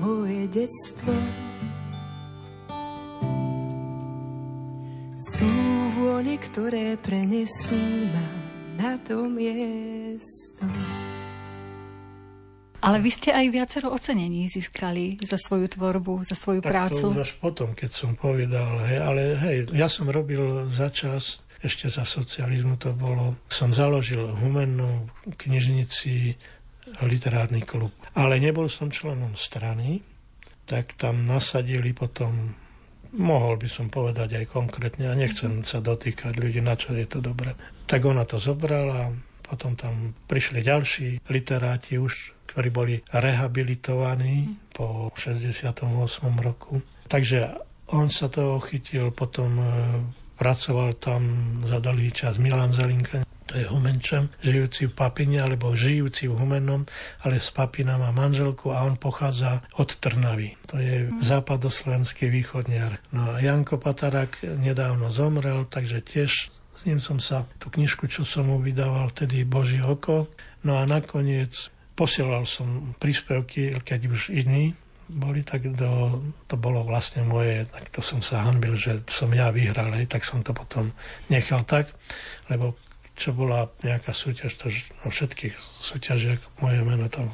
[0.02, 1.14] moje detstvo.
[5.14, 5.46] Sú
[5.94, 7.78] vône, ktoré prenesú
[8.10, 8.26] ma
[8.82, 10.66] na to miesto.
[12.82, 17.14] Ale vy ste aj viacero ocenení získali za svoju tvorbu, za svoju tak prácu.
[17.14, 21.46] To už až potom, keď som povedal, hej, ale hej, ja som robil za čas,
[21.62, 25.06] ešte za socializmu to bolo, som založil humennú
[25.38, 26.36] knižnici
[27.02, 27.90] literárny klub.
[28.14, 30.04] Ale nebol som členom strany,
[30.64, 32.54] tak tam nasadili potom,
[33.18, 37.18] mohol by som povedať aj konkrétne, a nechcem sa dotýkať ľudí, na čo je to
[37.18, 37.52] dobré.
[37.84, 39.12] Tak ona to zobrala,
[39.44, 45.84] potom tam prišli ďalší literáti už, ktorí boli rehabilitovaní po 68.
[46.40, 46.80] roku.
[47.10, 47.52] Takže
[47.92, 49.64] on sa toho chytil, potom e,
[50.40, 51.22] pracoval tam
[51.60, 56.88] za dlhý čas Milan Zelinka, to je Humenčan, žijúci v Papine, alebo žijúci v Humennom,
[57.24, 60.56] ale s Papina má manželku a on pochádza od Trnavy.
[60.72, 63.00] To je západoslovenský východniar.
[63.12, 66.32] No a Janko Patarak nedávno zomrel, takže tiež
[66.74, 70.26] s ním som sa, tú knižku, čo som mu vydával, vtedy Boží oko.
[70.66, 77.28] No a nakoniec posielal som príspevky, keď už iní boli, tak do, to bolo vlastne
[77.28, 80.96] moje, tak to som sa hanbil, že som ja vyhral, tak som to potom
[81.28, 81.92] nechal tak,
[82.48, 82.74] lebo
[83.14, 84.70] čo bola nejaká súťaž, to
[85.02, 87.30] vo všetkých súťažiach moje meno tam.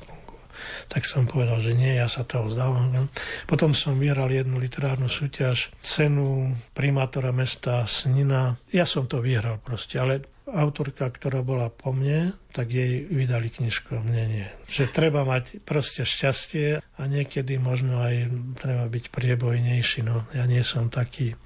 [0.92, 3.08] Tak som povedal, že nie, ja sa toho vzdávam.
[3.48, 8.60] Potom som vyhral jednu literárnu súťaž, cenu primátora mesta Snina.
[8.68, 14.02] Ja som to vyhral proste, ale autorka, ktorá bola po mne, tak jej vydali knižku,
[14.02, 14.46] mne nie.
[14.70, 18.28] Že treba mať proste šťastie a niekedy možno aj
[18.60, 20.04] treba byť priebojnejší.
[20.04, 21.38] No, ja nie som taký,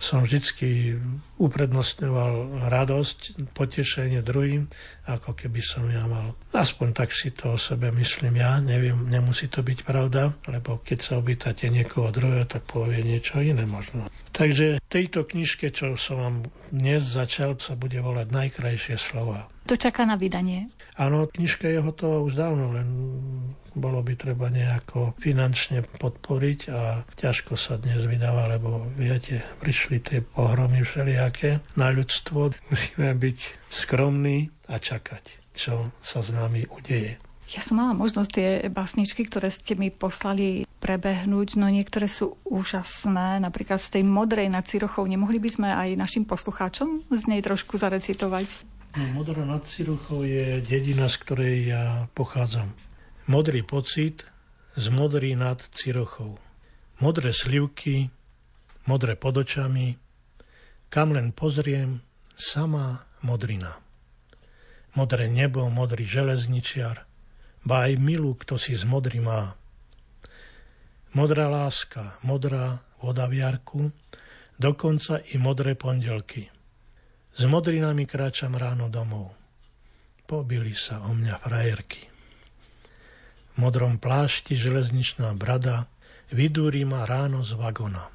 [0.00, 0.98] som vždycky
[1.36, 4.66] uprednostňoval radosť, potešenie druhým,
[5.06, 6.34] ako keby som ja mal.
[6.56, 10.98] Aspoň tak si to o sebe myslím ja, neviem, nemusí to byť pravda, lebo keď
[10.98, 14.08] sa obýtate niekoho druhého, tak povie niečo iné možno.
[14.36, 16.36] Takže tejto knižke, čo som vám
[16.68, 19.48] dnes začal, sa bude volať Najkrajšie slova.
[19.66, 20.70] To čaká na vydanie?
[20.94, 22.86] Áno, knižka je hotová už dávno, len
[23.74, 30.18] bolo by treba nejako finančne podporiť a ťažko sa dnes vydáva, lebo viete, prišli tie
[30.22, 32.54] pohromy všelijaké na ľudstvo.
[32.70, 37.18] Musíme byť skromní a čakať, čo sa s nami udeje.
[37.50, 43.42] Ja som mala možnosť tie básničky, ktoré ste mi poslali prebehnúť, no niektoré sú úžasné,
[43.42, 45.06] napríklad z tej modrej nad Cirochou.
[45.06, 48.75] Nemohli by sme aj našim poslucháčom z nej trošku zarecitovať?
[48.96, 52.72] Modrá nad Cirochou je dedina, z ktorej ja pochádzam.
[53.28, 54.24] Modrý pocit
[54.72, 56.40] z modrý nad Cirochou.
[57.04, 58.08] Modré slivky,
[58.88, 60.00] modré pod očami,
[60.88, 62.00] kam len pozriem,
[62.40, 63.76] samá modrina.
[64.96, 67.04] Modré nebo, modrý železničiar,
[67.68, 69.60] ba aj milú, kto si z modrý má.
[71.12, 73.92] Modrá láska, modrá voda v jarku,
[74.56, 76.55] dokonca i modré pondelky.
[77.36, 79.28] S modrinami kráčam ráno domov.
[80.24, 82.08] Pobili sa o mňa frajerky.
[83.52, 85.84] V modrom plášti železničná brada
[86.32, 88.08] vydúri ma ráno z vagona.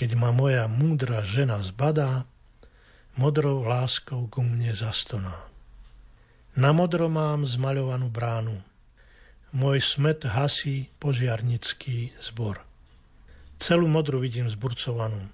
[0.00, 2.24] Keď ma moja múdra žena zbadá,
[3.20, 5.44] modrou láskou ku mne zastoná.
[6.56, 8.56] Na modro mám zmaľovanú bránu.
[9.52, 12.64] Môj smet hasí požiarnický zbor.
[13.60, 15.28] Celú modru vidím zburcovanú.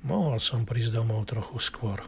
[0.00, 2.00] Mohol som prísť domov trochu skôr.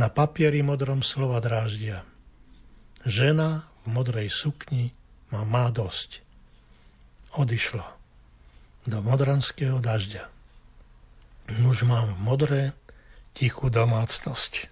[0.00, 2.08] Na papieri modrom slova dráždia.
[3.04, 4.96] Žena v modrej sukni
[5.28, 6.24] ma má dosť.
[7.36, 7.86] Odišla
[8.88, 10.26] do modranského dažďa.
[11.68, 12.72] Už mám modré,
[13.36, 14.71] tichú domácnosť.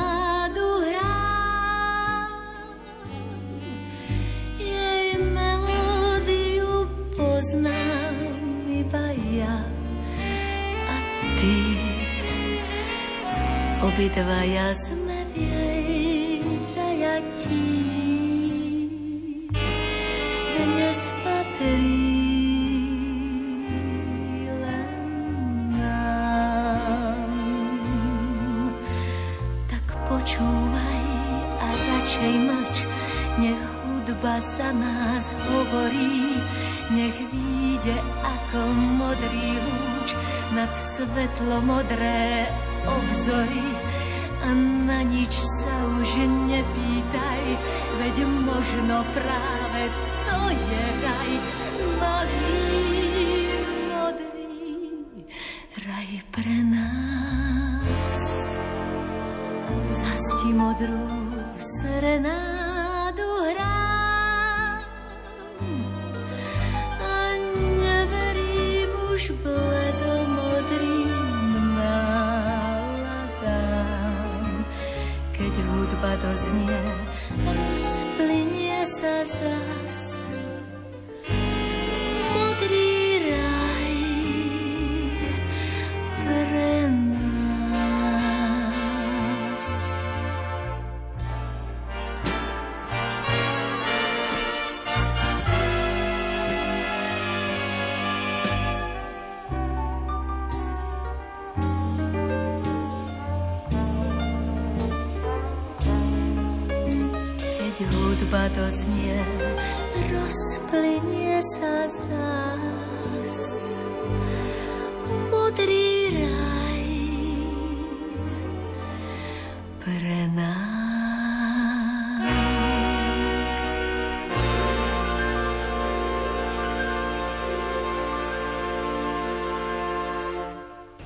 [21.21, 22.07] patrí
[24.47, 24.91] len
[25.75, 27.29] nám.
[29.67, 31.03] Tak počúvaj
[31.59, 32.77] a radšej mlč,
[33.43, 36.39] nech hudba za nás hovorí,
[36.95, 38.59] nech vyjde ako
[38.97, 40.09] modrý lúč
[40.55, 42.47] nad svetlo modré
[42.85, 43.67] obzory
[44.41, 44.49] a
[44.89, 46.09] na nič sa už
[46.49, 47.43] nepýtaj,
[48.01, 49.81] veď možno práve
[50.25, 51.31] to je raj,
[52.01, 52.65] malý
[53.89, 54.75] modrý
[55.85, 58.21] raj pre nás.
[59.91, 61.05] Zasti modrú
[61.61, 62.50] serenádu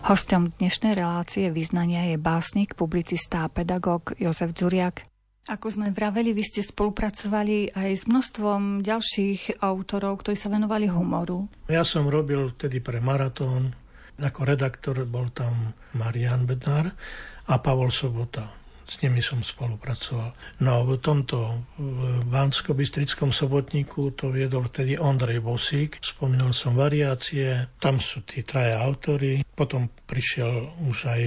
[0.06, 5.02] Hostom dnešnej relácie vyznania je básnik, publicista a pedagóg Jozef Dzuriak.
[5.50, 11.50] Ako sme vraveli, vy ste spolupracovali aj s množstvom ďalších autorov, ktorí sa venovali humoru.
[11.74, 13.74] Ja som robil vtedy pre Maratón,
[14.22, 16.86] ako redaktor bol tam Marian Bednár
[17.50, 20.32] a Pavol Sobota s nimi som spolupracoval.
[20.62, 25.98] No v tomto v Bansko-Bystrickom sobotníku to viedol vtedy Ondrej Bosík.
[26.00, 29.42] Spomínal som variácie, tam sú tí traja autory.
[29.44, 31.24] Potom prišiel už aj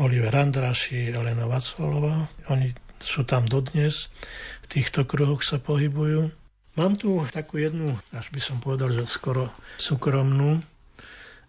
[0.00, 2.28] Oliver Andraši, Elena Vacvalová.
[2.48, 4.10] Oni sú tam dodnes,
[4.64, 6.34] v týchto kruhoch sa pohybujú.
[6.78, 10.62] Mám tu takú jednu, až by som povedal, že skoro súkromnú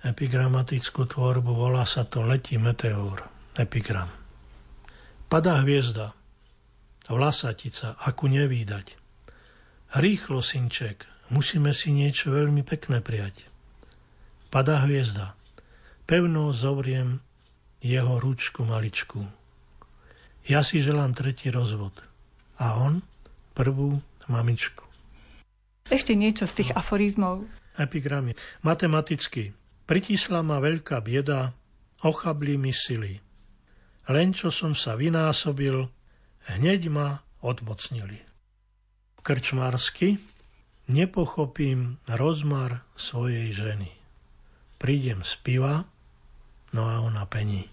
[0.02, 3.26] epigramatickú tvorbu, volá sa to Letí meteor,
[3.60, 4.19] epigram.
[5.30, 6.18] Padá hviezda,
[7.06, 8.98] vlasatica, aku nevídať.
[9.94, 13.46] Rýchlo, synček, musíme si niečo veľmi pekné prijať.
[14.50, 15.38] Padá hviezda,
[16.10, 17.22] pevno zovriem
[17.78, 19.22] jeho ručku maličku.
[20.50, 21.94] Ja si želám tretí rozvod.
[22.58, 23.06] A on
[23.54, 24.82] prvú mamičku.
[25.94, 26.82] Ešte niečo z tých no.
[26.82, 27.46] aforizmov.
[27.78, 28.34] Epigramy.
[28.66, 29.54] Matematicky.
[29.86, 31.54] Pritísla ma veľká bieda,
[32.02, 33.29] ochabli mi sily.
[34.10, 35.86] Len čo som sa vynásobil,
[36.49, 38.18] hneď ma odmocnili.
[39.22, 40.18] Krčmársky
[40.89, 43.93] nepochopím rozmar svojej ženy.
[44.82, 45.86] Prídem z piva,
[46.74, 47.70] no a ona pení.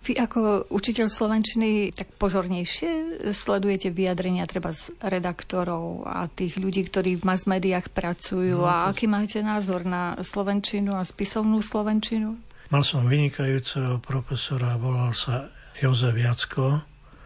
[0.00, 7.20] Vy ako učiteľ Slovenčiny tak pozornejšie sledujete vyjadrenia treba z redaktorov a tých ľudí, ktorí
[7.20, 12.49] v mass médiách pracujú no, a aký máte názor na Slovenčinu a spisovnú Slovenčinu?
[12.70, 15.50] Mal som vynikajúceho profesora, volal sa
[15.82, 16.78] Jozef Jacko.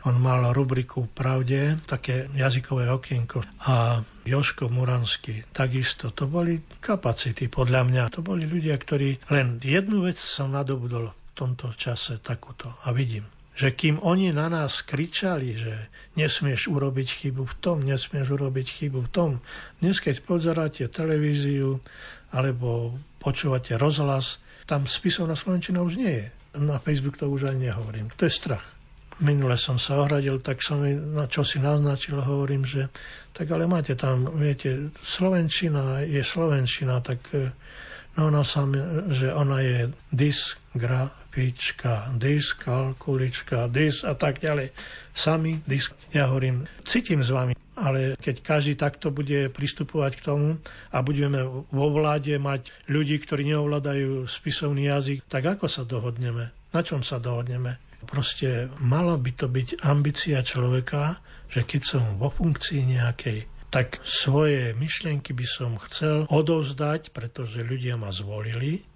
[0.09, 3.45] On mal rubriku Pravde, také jazykové okienko.
[3.68, 6.16] A Joško Muransky, takisto.
[6.16, 8.05] To boli kapacity, podľa mňa.
[8.16, 12.80] To boli ľudia, ktorí len jednu vec som nadobudol v tomto čase takúto.
[12.88, 18.32] A vidím, že kým oni na nás kričali, že nesmieš urobiť chybu v tom, nesmieš
[18.32, 19.30] urobiť chybu v tom,
[19.76, 21.84] dnes keď pozeráte televíziu
[22.32, 26.26] alebo počúvate rozhlas, tam spisovná slovenčina už nie je.
[26.58, 28.10] Na Facebook to už ani nehovorím.
[28.16, 28.64] To je strach.
[29.22, 30.82] Minule som sa ohradil, tak som
[31.14, 32.90] na čo si naznačil, hovorím, že
[33.30, 37.54] tak ale máte tam, viete, Slovenčina je Slovenčina, tak e,
[38.18, 38.74] no ona sam,
[39.10, 44.74] že ona je dysgrafička, dyskalkulička, dys a tak ďalej.
[45.14, 45.94] Sami disk.
[46.10, 50.49] Ja hovorím, cítim s vami, ale keď každý takto bude pristupovať k tomu
[50.95, 56.55] a budeme vo vláde mať ľudí, ktorí neovládajú spisovný jazyk, tak ako sa dohodneme?
[56.70, 57.79] Na čom sa dohodneme?
[58.05, 61.18] Proste mala by to byť ambícia človeka,
[61.49, 67.99] že keď som vo funkcii nejakej, tak svoje myšlienky by som chcel odovzdať, pretože ľudia
[67.99, 68.87] ma zvolili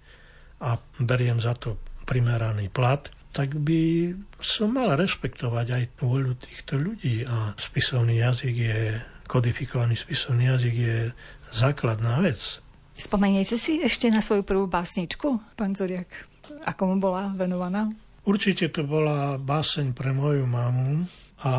[0.63, 7.23] a beriem za to primeraný plat tak by som mal rešpektovať aj vôľu týchto ľudí
[7.29, 8.79] a spisovný jazyk je,
[9.29, 10.97] kodifikovaný spisovný jazyk je
[11.53, 12.61] základná vec.
[12.99, 16.09] Spomeniete si ešte na svoju prvú básničku, pán Zoriak?
[16.65, 17.87] Ako mu bola venovaná?
[18.25, 21.07] Určite to bola báseň pre moju mamu
[21.45, 21.53] a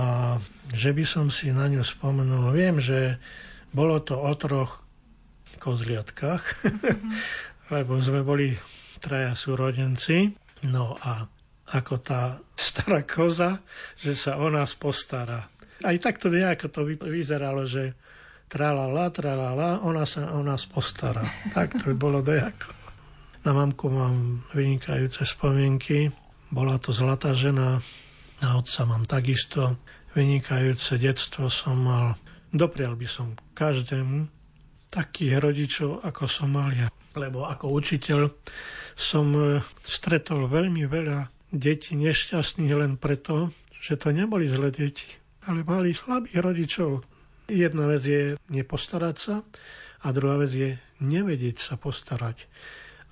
[0.75, 2.53] že by som si na ňu spomenul.
[2.53, 3.17] Viem, že
[3.73, 4.85] bolo to o troch
[5.57, 7.13] kozliatkách, mm-hmm.
[7.75, 8.53] lebo sme boli
[9.01, 10.37] traja súrodenci.
[10.69, 11.25] No a
[11.71, 13.63] ako tá stará koza,
[13.99, 15.47] že sa o nás postará.
[15.81, 17.97] Aj takto nejako to vyzeralo, že
[18.51, 21.23] tralala, tralala, ona sa o nás postará.
[21.55, 22.75] Tak to bolo dejako.
[23.41, 26.13] Na mamku mám vynikajúce spomienky.
[26.53, 27.81] Bola to zlatá žena,
[28.43, 29.81] na otca mám takisto
[30.13, 32.19] vynikajúce detstvo som mal.
[32.51, 34.27] Doprial by som každému
[34.91, 36.91] takých rodičov, ako som mal ja.
[37.15, 38.27] Lebo ako učiteľ
[38.99, 45.07] som eh, stretol veľmi veľa deti nešťastných len preto, že to neboli zlé deti,
[45.47, 46.91] ale mali slabých rodičov.
[47.51, 49.43] Jedna vec je nepostarať sa
[50.01, 50.71] a druhá vec je
[51.03, 52.47] nevedieť sa postarať.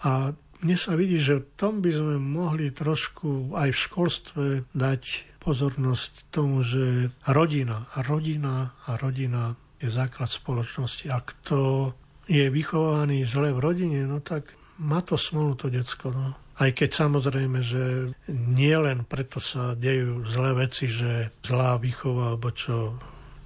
[0.07, 0.32] A
[0.62, 5.03] mne sa vidí, že v tom by sme mohli trošku aj v školstve dať
[5.39, 11.07] pozornosť tomu, že rodina a rodina a rodina je základ spoločnosti.
[11.11, 11.95] Ak to
[12.26, 14.51] je vychovaný zle v rodine, no tak
[14.82, 16.11] má to smolu to decko.
[16.11, 16.34] No.
[16.59, 22.51] Aj keď samozrejme, že nie len preto sa dejú zlé veci, že zlá výchova alebo
[22.51, 22.99] čo.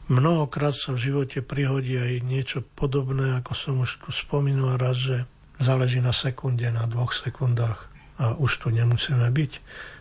[0.08, 5.28] Mnohokrát sa v živote prihodí aj niečo podobné, ako som už tu spomínal raz, že
[5.60, 9.52] záleží na sekunde, na dvoch sekundách a už tu nemusíme byť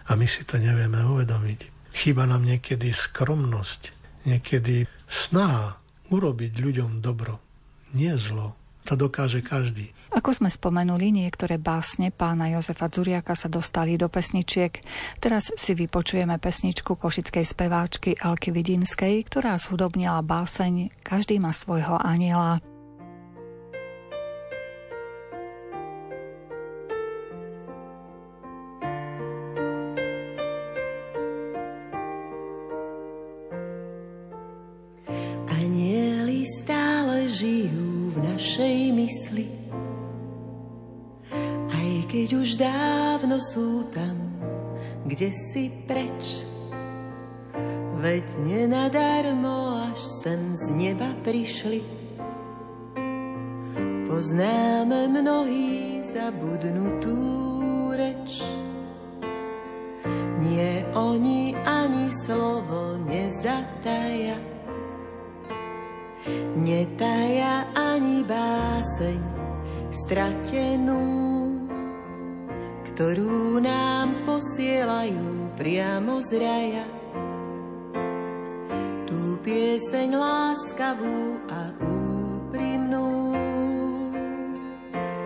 [0.07, 1.91] a my si to nevieme uvedomiť.
[1.91, 3.91] Chýba nám niekedy skromnosť,
[4.23, 5.75] niekedy snaha
[6.07, 7.43] urobiť ľuďom dobro,
[7.91, 8.55] nie zlo.
[8.89, 9.93] To dokáže každý.
[10.11, 14.81] Ako sme spomenuli, niektoré básne pána Jozefa Zuriaka sa dostali do pesničiek.
[15.21, 22.70] Teraz si vypočujeme pesničku košickej speváčky Alky Vidinskej, ktorá zhudobnila báseň Každý má svojho aniela.
[43.51, 44.15] Sú tam,
[45.03, 46.47] kde si preč.
[47.99, 51.83] Veď nenadarmo až sem z neba prišli.
[54.07, 57.19] Poznáme mnohí zabudnutú
[57.93, 58.39] reč.
[60.41, 64.39] Nie oni ani slovo nezataja.
[66.55, 69.19] Netaja ani báseň
[69.91, 71.40] stratenú
[72.91, 76.85] ktorú nám posielajú priamo z raja.
[79.07, 83.31] Tú pieseň láskavú a úprimnú.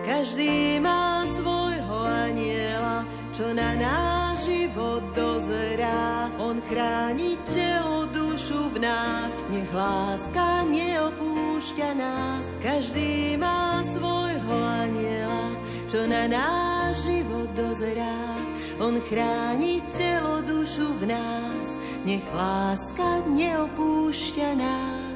[0.06, 3.02] Každý má svojho aniela,
[3.34, 6.30] čo na náš život dozerá.
[6.38, 12.46] On chráni telo, dušu v nás, nech láska neopúšťa nás.
[12.62, 15.45] Každý má svojho aniela,
[15.86, 18.42] čo na náš život dozerá.
[18.82, 21.68] On chráni telo, dušu v nás,
[22.04, 25.06] nech láska neopúšťa nás.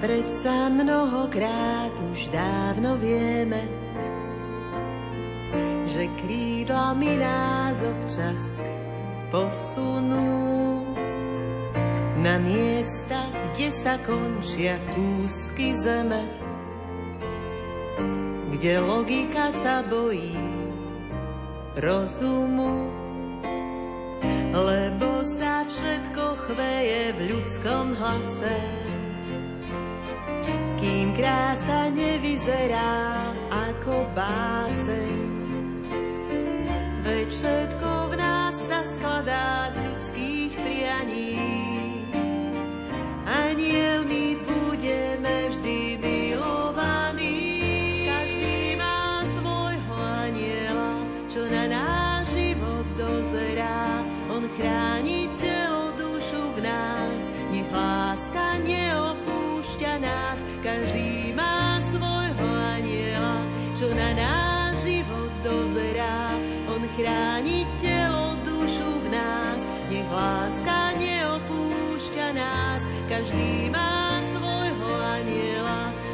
[0.00, 3.68] Predsa mnohokrát už dávno vieme,
[5.90, 8.42] že krídlami nás občas
[9.34, 10.86] posunú
[12.22, 16.30] na miesta, kde sa končia kúsky zeme,
[18.54, 20.38] kde logika sa bojí
[21.74, 22.86] rozumu,
[24.54, 28.58] lebo sa všetko chveje v ľudskom hlase.
[30.78, 35.29] Kým krása nevyzerá ako báseň,
[37.40, 39.89] všetko v nás sa skladá z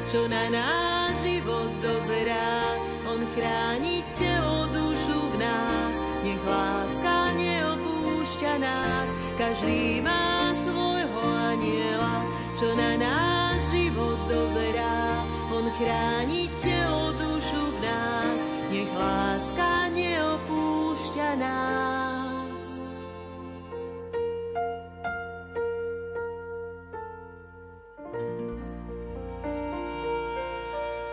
[0.07, 2.79] čo na náš život dozerá.
[3.11, 11.23] On chráni telo, dušu v nás, nech láska neopúšťa nás, každý má svojho
[11.55, 12.23] aniela,
[12.55, 15.27] čo na náš život dozerá.
[15.51, 16.36] On chráni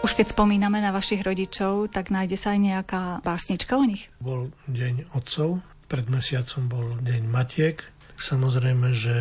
[0.03, 4.11] Už keď spomíname na vašich rodičov, tak nájde sa aj nejaká básnička o nich?
[4.19, 7.79] Bol deň otcov, pred mesiacom bol deň matiek.
[8.19, 9.15] Samozrejme, že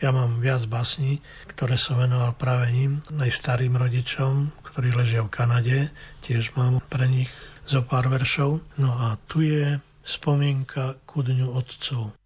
[0.00, 5.30] ja mám viac básní, ktoré som venoval práve ním, aj starým rodičom, ktorí ležia v
[5.30, 5.78] Kanade.
[6.24, 7.28] Tiež mám pre nich
[7.68, 8.64] zo pár veršov.
[8.80, 9.76] No a tu je
[10.08, 12.16] spomienka ku dňu otcov.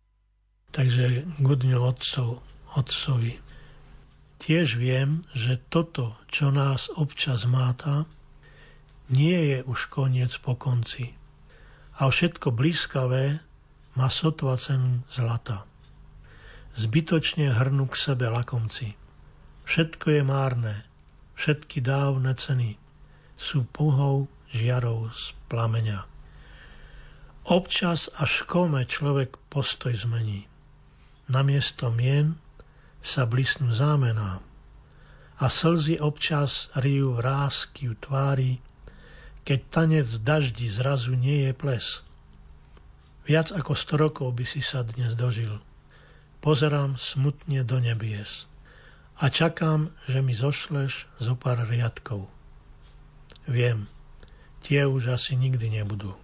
[0.71, 2.47] Takže ku dňu otcov,
[2.79, 3.43] otcovi.
[4.37, 8.05] Tiež viem, že toto, čo nás občas máta,
[9.09, 11.15] nie je už koniec po konci.
[11.97, 13.41] A všetko blízkavé
[13.97, 15.65] má sotva cenu zlata.
[16.77, 18.93] Zbytočne hrnú k sebe lakomci.
[19.65, 20.85] Všetko je márne,
[21.35, 22.77] všetky dávne ceny
[23.37, 26.09] sú puhou žiarou z plameňa.
[27.47, 30.51] Občas až kome človek postoj zmení.
[31.31, 32.41] Namiesto mien
[33.07, 34.43] sa blísnu zámená
[35.39, 38.53] a slzy občas rijú vrázky v tvári,
[39.47, 42.03] keď tanec v daždi zrazu nie je ples.
[43.31, 45.63] Viac ako sto rokov by si sa dnes dožil.
[46.43, 48.51] Pozerám smutne do nebies
[49.23, 52.27] a čakám, že mi zošleš zo pár riadkov.
[53.47, 53.87] Viem,
[54.67, 56.19] tie už asi nikdy nebudú.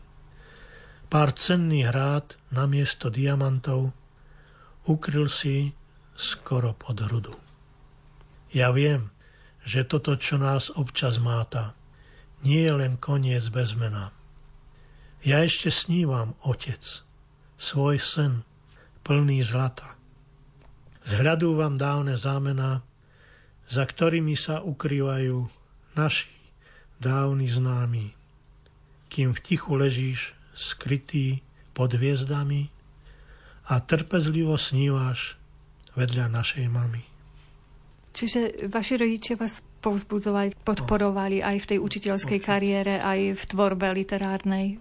[1.07, 3.95] Pár cenných rád na miesto diamantov
[4.89, 5.77] ukryl si
[6.23, 7.35] skoro pod hrudu.
[8.55, 9.11] Ja viem,
[9.67, 11.75] že toto, čo nás občas máta,
[12.47, 14.15] nie je len koniec bez mena.
[15.23, 16.83] Ja ešte snívam, otec,
[17.59, 18.47] svoj sen,
[19.03, 19.99] plný zlata.
[21.03, 22.83] Zhľadú vám dávne zámena,
[23.67, 25.47] za ktorými sa ukrývajú
[25.99, 26.31] naši
[27.03, 28.15] dávni známi.
[29.11, 31.43] Kým v tichu ležíš skrytý
[31.75, 32.71] pod hviezdami
[33.67, 35.39] a trpezlivo snívaš
[35.97, 37.03] vedľa našej mamy.
[38.13, 44.77] Čiže vaši rodičia vás povzbudzovali, podporovali aj v tej učiteľskej kariére, aj v tvorbe literárnej?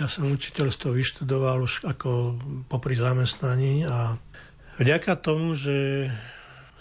[0.00, 2.34] Ja som učiteľstvo vyštudoval už ako
[2.66, 4.18] popri zamestnaní a
[4.80, 6.08] vďaka tomu, že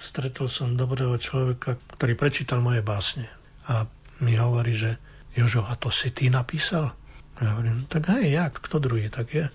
[0.02, 3.30] stretol som dobrého človeka, ktorý prečítal moje básne
[3.70, 3.86] a
[4.24, 4.98] mi hovorí, že
[5.38, 6.94] Jožo, a to si ty napísal?
[7.38, 9.46] Ja hovorím, tak hej, jak, kto druhý tak je?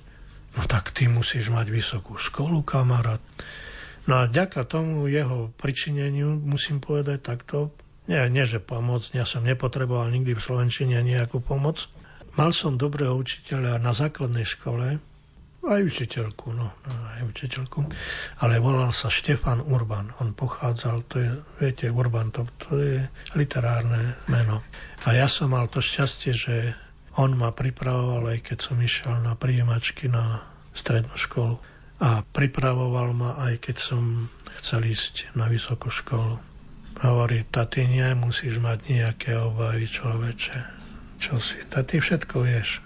[0.54, 3.22] No tak ty musíš mať vysokú školu, kamarát.
[4.08, 7.76] No a ďaka tomu jeho pričineniu musím povedať takto,
[8.08, 11.92] nie, nie že pomoc, ja som nepotreboval nikdy v Slovenčine nejakú pomoc.
[12.40, 14.96] Mal som dobrého učiteľa na základnej škole,
[15.68, 17.84] aj učiteľku, no, no, aj učiteľku,
[18.40, 20.16] ale volal sa Štefan Urban.
[20.24, 21.30] On pochádzal, to je,
[21.60, 23.04] viete, Urban, to, to je
[23.36, 24.64] literárne meno.
[25.04, 26.72] A ja som mal to šťastie, že
[27.20, 31.60] on ma pripravoval, aj keď som išiel na príjemačky na strednú školu
[31.98, 34.02] a pripravoval ma aj keď som
[34.58, 36.38] chcel ísť na vysokú školu.
[36.98, 40.58] Hovorí, ty nemusíš mať nejaké obavy človeče.
[41.18, 41.58] Čo si?
[41.70, 42.82] Ta ty všetko vieš.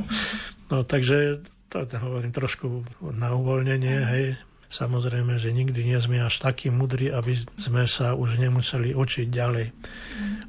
[0.72, 2.84] no takže to hovorím trošku
[3.16, 4.26] na uvoľnenie, hej.
[4.70, 9.66] Samozrejme, že nikdy nie sme až takí mudrí, aby sme sa už nemuseli učiť ďalej.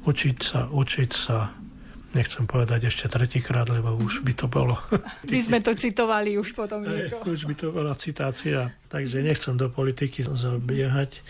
[0.06, 1.50] Učiť sa, učiť sa,
[2.12, 4.76] nechcem povedať ešte tretíkrát, lebo už by to bolo.
[5.32, 7.24] My sme to citovali už potom nieko.
[7.24, 11.20] Už by to bola citácia, takže nechcem do politiky zabiehať.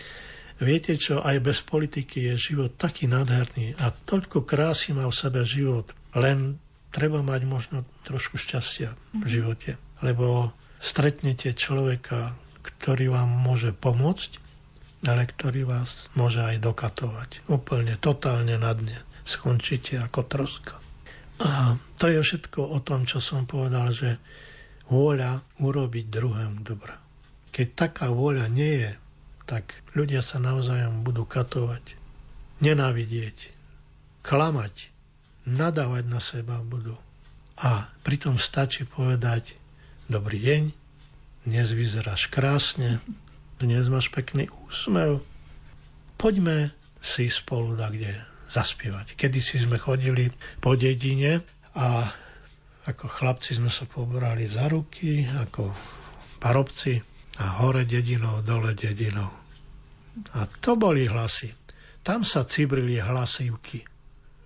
[0.63, 5.41] Viete čo, aj bez politiky je život taký nádherný a toľko krásy má v sebe
[5.43, 5.91] život.
[6.13, 6.61] Len
[6.93, 14.39] treba mať možno trošku šťastia v živote, lebo stretnete človeka, ktorý vám môže pomôcť,
[15.03, 17.49] ale ktorý vás môže aj dokatovať.
[17.49, 20.75] Úplne, totálne na dne skončíte ako troska.
[21.43, 24.21] A to je všetko o tom, čo som povedal, že
[24.87, 26.93] vôľa urobiť druhému dobro.
[27.49, 28.91] Keď taká vôľa nie je,
[29.43, 31.99] tak ľudia sa navzájom budú katovať,
[32.63, 33.51] nenávidieť,
[34.23, 34.93] klamať,
[35.43, 36.95] nadávať na seba budú.
[37.59, 39.55] A pritom stačí povedať,
[40.07, 40.63] dobrý deň,
[41.43, 43.03] dnes vyzeráš krásne,
[43.59, 45.19] dnes máš pekný úsmev,
[46.15, 46.71] poďme
[47.03, 49.17] si spolu da kde zaspievať.
[49.17, 50.29] Kedy si sme chodili
[50.61, 51.41] po dedine
[51.73, 52.05] a
[52.83, 55.71] ako chlapci sme sa pobrali za ruky, ako
[56.37, 56.99] parobci
[57.39, 59.31] a hore dedinou, dole dedinou.
[60.37, 61.49] A to boli hlasy.
[62.05, 63.81] Tam sa cibrili hlasivky.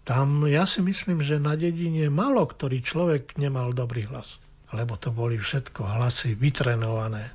[0.07, 4.39] Tam ja si myslím, že na dedine malo ktorý človek nemal dobrý hlas.
[4.71, 7.33] Lebo to boli všetko hlasy vytrenované.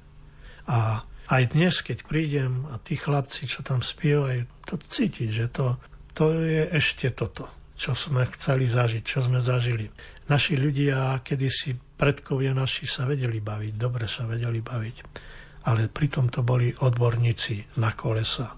[0.68, 5.76] A aj dnes, keď prídem a tí chlapci, čo tam spievajú, to cítiť, že to,
[6.12, 9.88] to je ešte toto, čo sme chceli zažiť, čo sme zažili.
[10.28, 14.96] Naši ľudia, kedysi predkovia naši sa vedeli baviť, dobre sa vedeli baviť,
[15.66, 18.54] ale pritom to boli odborníci na kolesa.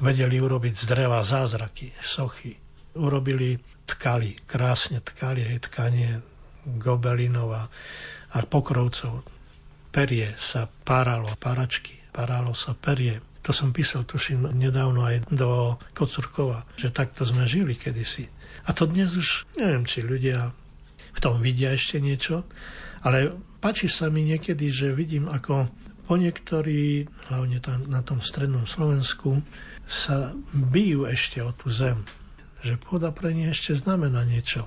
[0.00, 2.56] Vedeli urobiť z dreva zázraky, sochy.
[2.98, 6.10] Urobili tkali, krásne tkali, aj tkanie
[6.64, 7.62] gobelinov a,
[8.46, 9.22] pokrovcov.
[9.94, 16.64] Perie sa páralo, paračky, paralo sa perie to som písal, tuším, nedávno aj do Kocurkova,
[16.80, 18.24] že takto sme žili kedysi.
[18.64, 20.56] A to dnes už, neviem, či ľudia
[21.12, 22.48] v tom vidia ešte niečo,
[23.04, 25.68] ale páči sa mi niekedy, že vidím, ako
[26.08, 29.44] po niektorí, hlavne tam na tom strednom Slovensku,
[29.84, 32.00] sa bijú ešte o tú zem.
[32.64, 34.64] Že pôda pre nie ešte znamená niečo.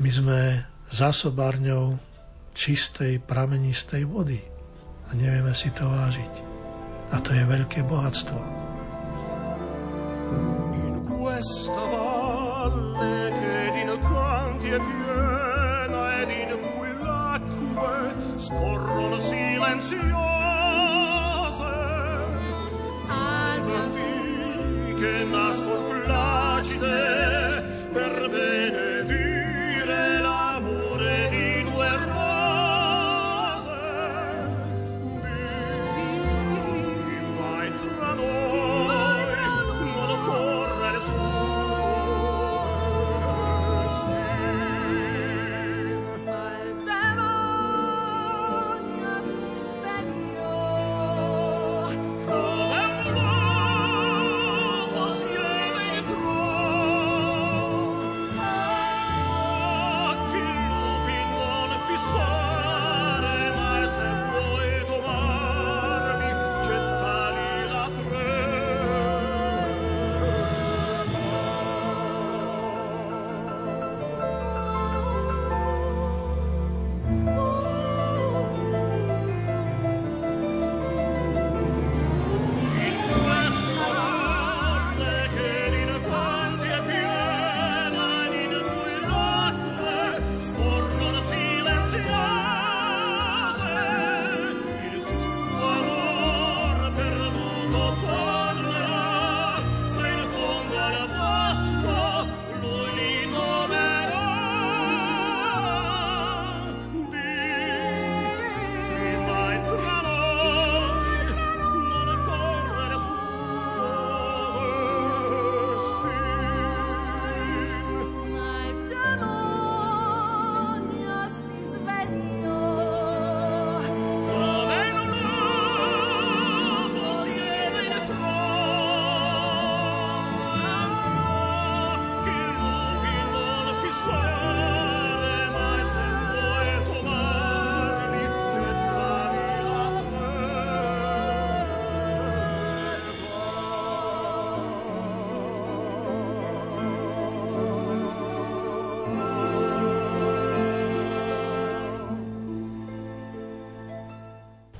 [0.00, 0.40] My sme
[0.88, 2.00] zásobárňou
[2.56, 4.40] čistej, pramenistej vody
[5.08, 6.49] a nevieme si to vážiť.
[7.10, 8.38] A to je veľké bohatstvo.
[10.78, 20.00] In questa valle che din canti è piena ed in cui l'acque scorrono silenziose
[23.10, 25.24] alberi che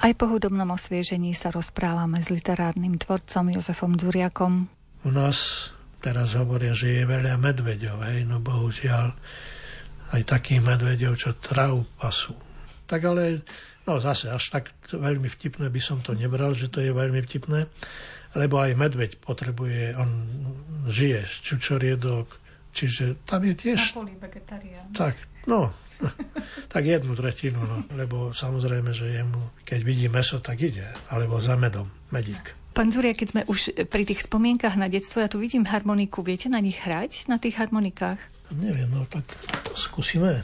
[0.00, 4.64] Aj po hudobnom osviežení sa rozprávame s literárnym tvorcom Jozefom Duriakom.
[5.04, 5.68] U nás
[6.00, 9.12] teraz hovoria, že je veľa medveďov, hej, no bohužiaľ
[10.16, 12.32] aj takých medveďov, čo travu pasú.
[12.88, 13.44] Tak ale,
[13.84, 17.68] no zase, až tak veľmi vtipné by som to nebral, že to je veľmi vtipné,
[18.40, 20.10] lebo aj medveď potrebuje, on
[20.88, 22.26] žije z čučoriedok,
[22.72, 23.92] čiže tam je tiež...
[24.96, 25.76] Tak, no,
[26.72, 27.84] tak jednu tretinu, no.
[27.94, 32.56] lebo samozrejme, že jemu, keď vidí meso, tak ide, alebo za medom, medík.
[32.70, 36.46] Pán Zuria, keď sme už pri tých spomienkach na detstvo, ja tu vidím harmoniku, viete
[36.46, 38.22] na nich hrať, na tých harmonikách?
[38.54, 39.26] Neviem, no tak
[39.74, 40.42] skúsime.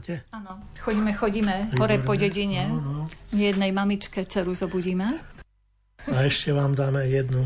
[0.00, 0.24] Poznáte?
[0.32, 0.64] Áno.
[0.80, 2.64] Chodíme, chodíme hore po dedine.
[2.72, 3.04] No, no.
[3.36, 5.20] Jednej mamičke dceru zobudíme.
[6.08, 7.44] A ešte vám dáme jednu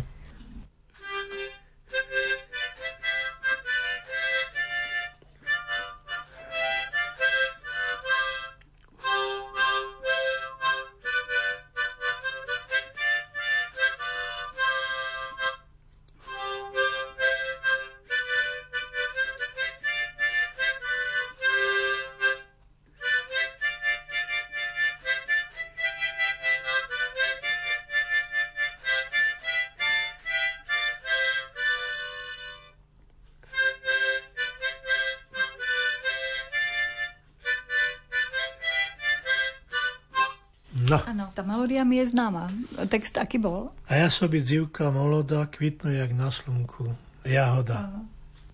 [41.65, 42.53] melódia mi je známa.
[42.93, 43.73] Text aký bol?
[43.89, 46.93] A ja so byť zivka moloda, kvitnú jak na slnku.
[47.25, 47.89] Jahoda.
[47.89, 48.01] Aha.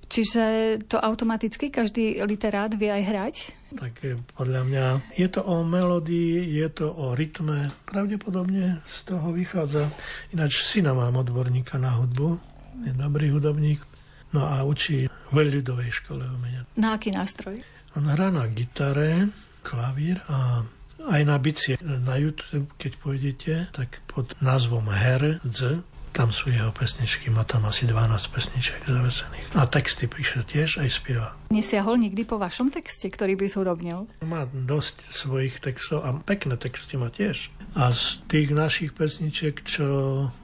[0.07, 0.43] Čiže
[0.87, 3.35] to automaticky každý literát vie aj hrať?
[3.75, 3.95] Tak
[4.39, 4.85] podľa mňa
[5.19, 7.75] je to o melódii, je to o rytme.
[7.83, 9.91] Pravdepodobne z toho vychádza.
[10.31, 12.39] Ináč syna mám odborníka na hudbu.
[12.87, 13.83] Je dobrý hudobník.
[14.31, 16.63] No a učí v ľudovej škole umenia.
[16.79, 17.59] Na aký nástroj?
[17.99, 19.31] On hrá na gitare,
[19.67, 20.63] klavír a
[21.09, 25.81] aj na bicie na YouTube, keď pôjdete, tak pod názvom Her Z,
[26.11, 29.47] tam sú jeho pesničky, má tam asi 12 pesniček zavesených.
[29.55, 31.39] A texty píše tiež, aj spieva.
[31.55, 34.11] Nesiahol nikdy po vašom texte, ktorý by zhudobnil?
[34.27, 37.55] Má dosť svojich textov a pekné texty má tiež.
[37.79, 39.87] A z tých našich pesniček, čo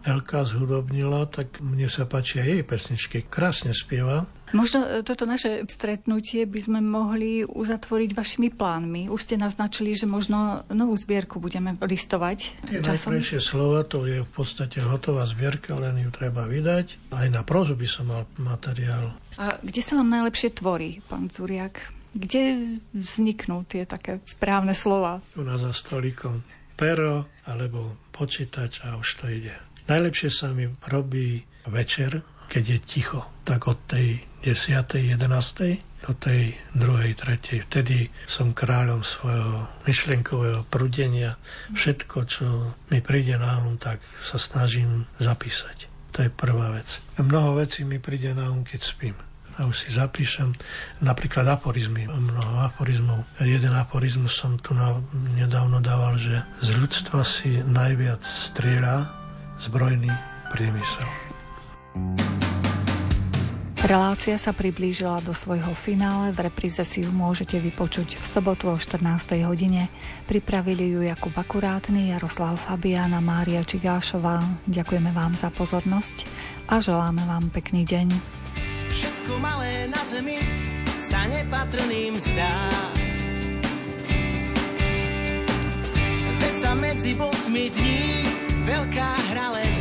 [0.07, 3.27] Elka zhudobnila, tak mne sa páčia jej pesničky.
[3.27, 9.11] Krásne spieva Možno e, toto naše stretnutie by sme mohli uzatvoriť vašimi plánmi.
[9.11, 12.38] Už ste naznačili, že možno novú zbierku budeme listovať.
[12.70, 17.11] Tie najkrajšie slova, to je v podstate hotová zbierka, len ju treba vydať.
[17.14, 19.14] Aj na prozu by som mal materiál.
[19.40, 21.90] A kde sa vám najlepšie tvorí, pán Curiak?
[22.16, 25.20] Kde vzniknú tie také správne slova?
[25.36, 26.40] U nás za stolikom
[26.76, 29.57] pero alebo počítač a už to ide.
[29.88, 35.18] Najlepšie sa mi robí večer, keď je ticho, tak od tej 10.
[35.18, 36.07] 11.
[36.07, 37.18] do tej 2.
[37.18, 37.66] 3.
[37.66, 41.34] Vtedy som kráľom svojho myšlienkového prudenia.
[41.74, 42.47] Všetko, čo
[42.94, 45.90] mi príde na um, tak sa snažím zapísať.
[46.14, 47.03] To je prvá vec.
[47.18, 49.16] Mnoho vecí mi príde na um, keď spím
[49.57, 50.53] a už si zapíšem
[51.01, 53.24] napríklad aforizmy, mnoho aforizmov.
[53.40, 55.01] Jeden aforizmus som tu na,
[55.32, 59.09] nedávno dával, že z ľudstva si najviac strieľa
[59.64, 60.12] zbrojný
[60.53, 61.26] priemysel.
[63.87, 68.74] Relácia sa priblížila do svojho finále, v repríze si ju môžete vypočuť v sobotu o
[68.74, 68.99] 14.
[69.47, 69.87] hodine.
[70.26, 74.43] Pripravili ju Jakub Akurátny, Jaroslav Fabián a Mária Čigášová.
[74.66, 76.26] Ďakujeme vám za pozornosť
[76.66, 78.11] a želáme vám pekný deň.
[78.91, 80.43] Všetko malé na zemi
[80.99, 82.59] sa nepatrným zdá.
[86.43, 88.26] Veď sa medzi bosmi dní
[88.66, 89.76] veľká hra len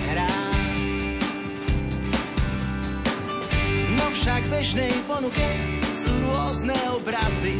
[4.16, 5.48] však v bežnej ponuke
[6.00, 7.56] sú rôzne obrazy.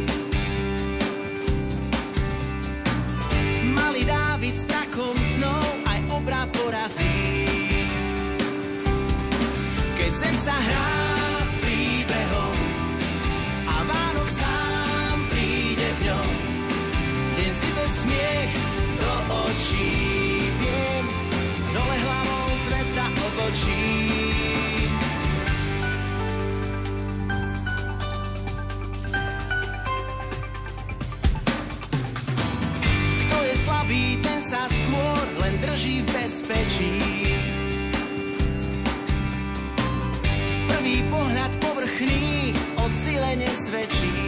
[3.76, 7.44] Malý Dávid s takom snou aj obra porazí.
[10.00, 10.92] Keď zem sa hrá
[11.44, 12.56] s príbehom
[13.68, 16.30] a Vánok sám príde v ňom,
[17.36, 18.52] deň si bez smiech
[18.96, 19.12] do
[19.44, 19.92] očí
[20.56, 21.04] viem,
[21.76, 24.15] dole hlavou svet sa otočí.
[34.46, 36.94] Sa skôr len drží v bezpečí.
[40.70, 44.25] Prvý pohľad povrchný o sile nesvedčí.